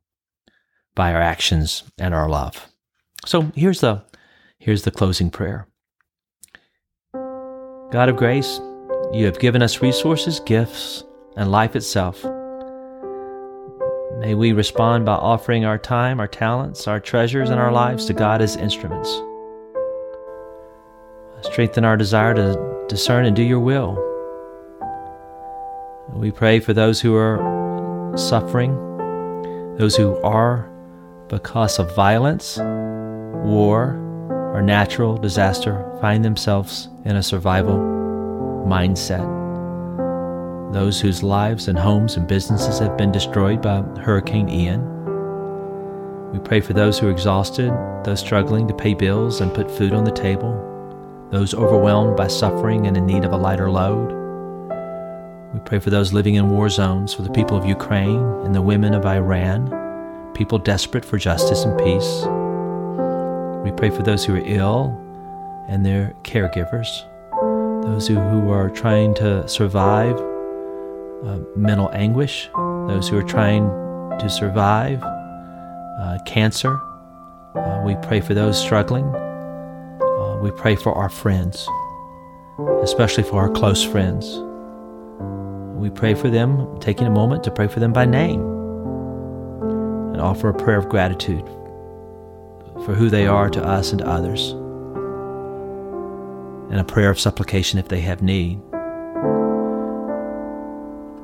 by 0.94 1.12
our 1.12 1.20
actions 1.20 1.84
and 1.98 2.14
our 2.14 2.28
love. 2.28 2.68
So 3.24 3.52
here's 3.54 3.80
the 3.80 4.04
here's 4.58 4.82
the 4.82 4.90
closing 4.90 5.30
prayer. 5.30 5.66
God 7.12 8.08
of 8.08 8.16
grace, 8.16 8.58
you 9.12 9.26
have 9.26 9.38
given 9.38 9.62
us 9.62 9.82
resources, 9.82 10.40
gifts, 10.40 11.04
and 11.36 11.50
life 11.50 11.76
itself 11.76 12.24
May 14.22 14.36
we 14.36 14.52
respond 14.52 15.04
by 15.04 15.14
offering 15.14 15.64
our 15.64 15.78
time, 15.78 16.20
our 16.20 16.28
talents, 16.28 16.86
our 16.86 17.00
treasures, 17.00 17.50
and 17.50 17.58
our 17.58 17.72
lives 17.72 18.06
to 18.06 18.12
God 18.12 18.40
as 18.40 18.54
instruments. 18.54 19.10
Strengthen 21.40 21.84
our 21.84 21.96
desire 21.96 22.32
to 22.32 22.86
discern 22.88 23.26
and 23.26 23.34
do 23.34 23.42
your 23.42 23.58
will. 23.58 23.98
We 26.14 26.30
pray 26.30 26.60
for 26.60 26.72
those 26.72 27.00
who 27.00 27.16
are 27.16 28.12
suffering, 28.16 28.76
those 29.76 29.96
who 29.96 30.16
are 30.22 30.70
because 31.26 31.80
of 31.80 31.92
violence, 31.96 32.58
war, 32.58 33.96
or 34.54 34.62
natural 34.62 35.16
disaster 35.16 35.84
find 36.00 36.24
themselves 36.24 36.88
in 37.04 37.16
a 37.16 37.24
survival 37.24 37.76
mindset 38.68 39.41
those 40.72 41.00
whose 41.00 41.22
lives 41.22 41.68
and 41.68 41.78
homes 41.78 42.16
and 42.16 42.26
businesses 42.26 42.78
have 42.78 42.96
been 42.96 43.12
destroyed 43.12 43.60
by 43.60 43.82
Hurricane 44.00 44.48
Ian. 44.48 44.80
We 46.32 46.38
pray 46.38 46.62
for 46.62 46.72
those 46.72 46.98
who 46.98 47.08
are 47.08 47.10
exhausted, 47.10 47.70
those 48.04 48.20
struggling 48.20 48.66
to 48.68 48.74
pay 48.74 48.94
bills 48.94 49.42
and 49.42 49.54
put 49.54 49.70
food 49.70 49.92
on 49.92 50.04
the 50.04 50.10
table, 50.10 51.28
those 51.30 51.52
overwhelmed 51.52 52.16
by 52.16 52.26
suffering 52.26 52.86
and 52.86 52.96
in 52.96 53.04
need 53.04 53.24
of 53.24 53.32
a 53.32 53.36
lighter 53.36 53.70
load. 53.70 54.18
We 55.52 55.60
pray 55.60 55.78
for 55.78 55.90
those 55.90 56.14
living 56.14 56.36
in 56.36 56.48
war 56.48 56.70
zones, 56.70 57.12
for 57.12 57.20
the 57.20 57.30
people 57.30 57.58
of 57.58 57.66
Ukraine 57.66 58.22
and 58.44 58.54
the 58.54 58.62
women 58.62 58.94
of 58.94 59.04
Iran, 59.04 60.32
people 60.32 60.58
desperate 60.58 61.04
for 61.04 61.18
justice 61.18 61.64
and 61.64 61.78
peace. 61.78 62.22
We 63.62 63.76
pray 63.76 63.90
for 63.90 64.02
those 64.02 64.24
who 64.24 64.36
are 64.36 64.42
ill 64.46 64.98
and 65.68 65.84
their 65.84 66.14
caregivers, 66.22 66.88
those 67.84 68.08
who, 68.08 68.14
who 68.14 68.50
are 68.50 68.70
trying 68.70 69.12
to 69.16 69.46
survive 69.46 70.18
uh, 71.24 71.38
mental 71.56 71.90
anguish, 71.92 72.48
those 72.88 73.08
who 73.08 73.16
are 73.18 73.22
trying 73.22 73.68
to 74.18 74.28
survive 74.28 75.02
uh, 75.02 76.18
cancer. 76.26 76.80
Uh, 77.54 77.82
we 77.84 77.94
pray 78.02 78.20
for 78.20 78.34
those 78.34 78.60
struggling. 78.60 79.04
Uh, 79.04 80.38
we 80.42 80.50
pray 80.50 80.74
for 80.74 80.92
our 80.94 81.08
friends, 81.08 81.68
especially 82.82 83.22
for 83.22 83.40
our 83.40 83.50
close 83.50 83.84
friends. 83.84 84.38
We 85.78 85.90
pray 85.90 86.14
for 86.14 86.30
them, 86.30 86.78
taking 86.80 87.06
a 87.06 87.10
moment 87.10 87.44
to 87.44 87.50
pray 87.50 87.68
for 87.68 87.80
them 87.80 87.92
by 87.92 88.04
name 88.04 88.40
and 90.12 90.20
offer 90.20 90.48
a 90.48 90.54
prayer 90.54 90.78
of 90.78 90.88
gratitude 90.88 91.44
for 92.84 92.94
who 92.94 93.10
they 93.10 93.26
are 93.26 93.48
to 93.50 93.62
us 93.62 93.90
and 93.90 94.00
to 94.00 94.08
others, 94.08 94.50
and 96.70 96.80
a 96.80 96.84
prayer 96.84 97.10
of 97.10 97.20
supplication 97.20 97.78
if 97.78 97.88
they 97.88 98.00
have 98.00 98.22
need. 98.22 98.60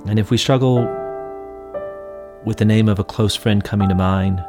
And 0.08 0.18
if 0.18 0.30
we 0.30 0.38
struggle 0.38 0.78
with 2.44 2.56
the 2.56 2.64
name 2.64 2.88
of 2.88 2.98
a 2.98 3.04
close 3.04 3.36
friend 3.36 3.62
coming 3.62 3.90
to 3.90 3.94
mind, 3.94 4.42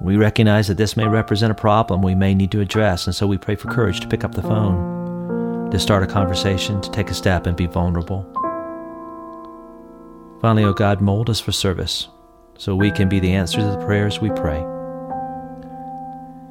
we 0.00 0.16
recognize 0.16 0.68
that 0.68 0.78
this 0.78 0.96
may 0.96 1.06
represent 1.06 1.52
a 1.52 1.54
problem 1.54 2.00
we 2.00 2.14
may 2.14 2.34
need 2.34 2.50
to 2.52 2.60
address, 2.60 3.06
and 3.06 3.14
so 3.14 3.26
we 3.26 3.36
pray 3.36 3.56
for 3.56 3.70
courage 3.70 4.00
to 4.00 4.08
pick 4.08 4.24
up 4.24 4.34
the 4.34 4.42
phone, 4.42 5.70
to 5.70 5.78
start 5.78 6.02
a 6.02 6.06
conversation, 6.06 6.80
to 6.80 6.90
take 6.90 7.10
a 7.10 7.14
step 7.14 7.46
and 7.46 7.56
be 7.56 7.66
vulnerable. 7.66 8.22
Finally, 10.40 10.64
O 10.64 10.70
oh 10.70 10.74
God, 10.74 11.00
mold 11.00 11.28
us 11.28 11.40
for 11.40 11.52
service 11.52 12.08
so 12.56 12.74
we 12.74 12.90
can 12.90 13.08
be 13.08 13.20
the 13.20 13.32
answer 13.32 13.58
to 13.58 13.64
the 13.64 13.84
prayers 13.84 14.20
we 14.20 14.30
pray. 14.30 14.60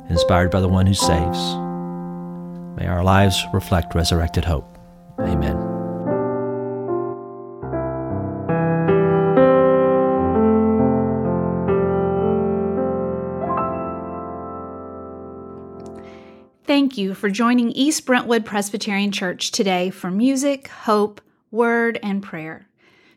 Inspired 0.10 0.52
by 0.52 0.60
the 0.60 0.68
one 0.68 0.86
who 0.86 0.94
saves, 0.94 1.40
may 2.76 2.88
our 2.88 3.04
lives 3.04 3.44
reflect 3.54 3.96
resurrected 3.96 4.46
hope. 4.46 4.78
Amen. 5.20 5.63
You 17.04 17.14
for 17.14 17.30
joining 17.30 17.70
East 17.72 18.06
Brentwood 18.06 18.46
Presbyterian 18.46 19.12
Church 19.12 19.52
today 19.52 19.90
for 19.90 20.10
music, 20.10 20.70
hope, 20.70 21.20
word, 21.52 22.00
and 22.02 22.24
prayer. 22.24 22.66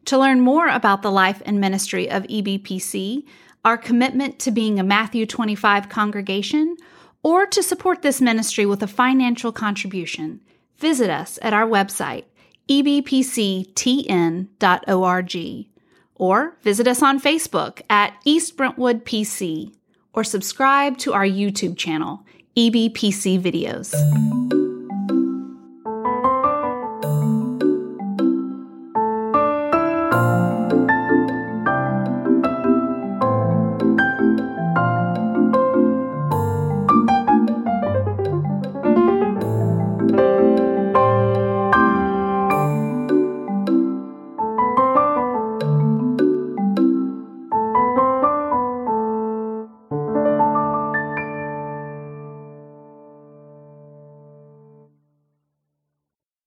To 0.07 0.19
learn 0.19 0.41
more 0.41 0.67
about 0.69 1.03
the 1.03 1.11
life 1.11 1.41
and 1.47 1.61
ministry 1.61 2.11
of 2.11 2.25
EBPC, 2.25 3.25
our 3.65 3.79
commitment 3.79 4.41
to 4.41 4.51
being 4.51 4.81
a 4.81 4.85
Matthew 4.85 5.25
25 5.25 5.89
congregation, 5.89 6.77
or 7.23 7.47
to 7.47 7.63
support 7.63 8.03
this 8.03 8.21
ministry 8.21 8.67
with 8.67 8.83
a 8.83 8.89
financial 8.89 9.53
contribution, 9.53 10.41
visit 10.79 11.09
us 11.09 11.39
at 11.41 11.55
our 11.55 11.67
website, 11.67 12.25
ebpctn.org, 12.69 13.67
or 16.17 16.57
visit 16.63 16.89
us 16.89 17.03
on 17.03 17.21
Facebook 17.21 17.83
at 17.89 18.21
East 18.25 18.57
Brentwood 18.57 19.05
PC, 19.05 19.73
or 20.13 20.25
subscribe 20.25 20.99
to 20.99 21.13
our 21.13 21.27
YouTube 21.27 21.77
channel, 21.77 22.25
EBPC 22.59 23.39
videos. 23.39 23.93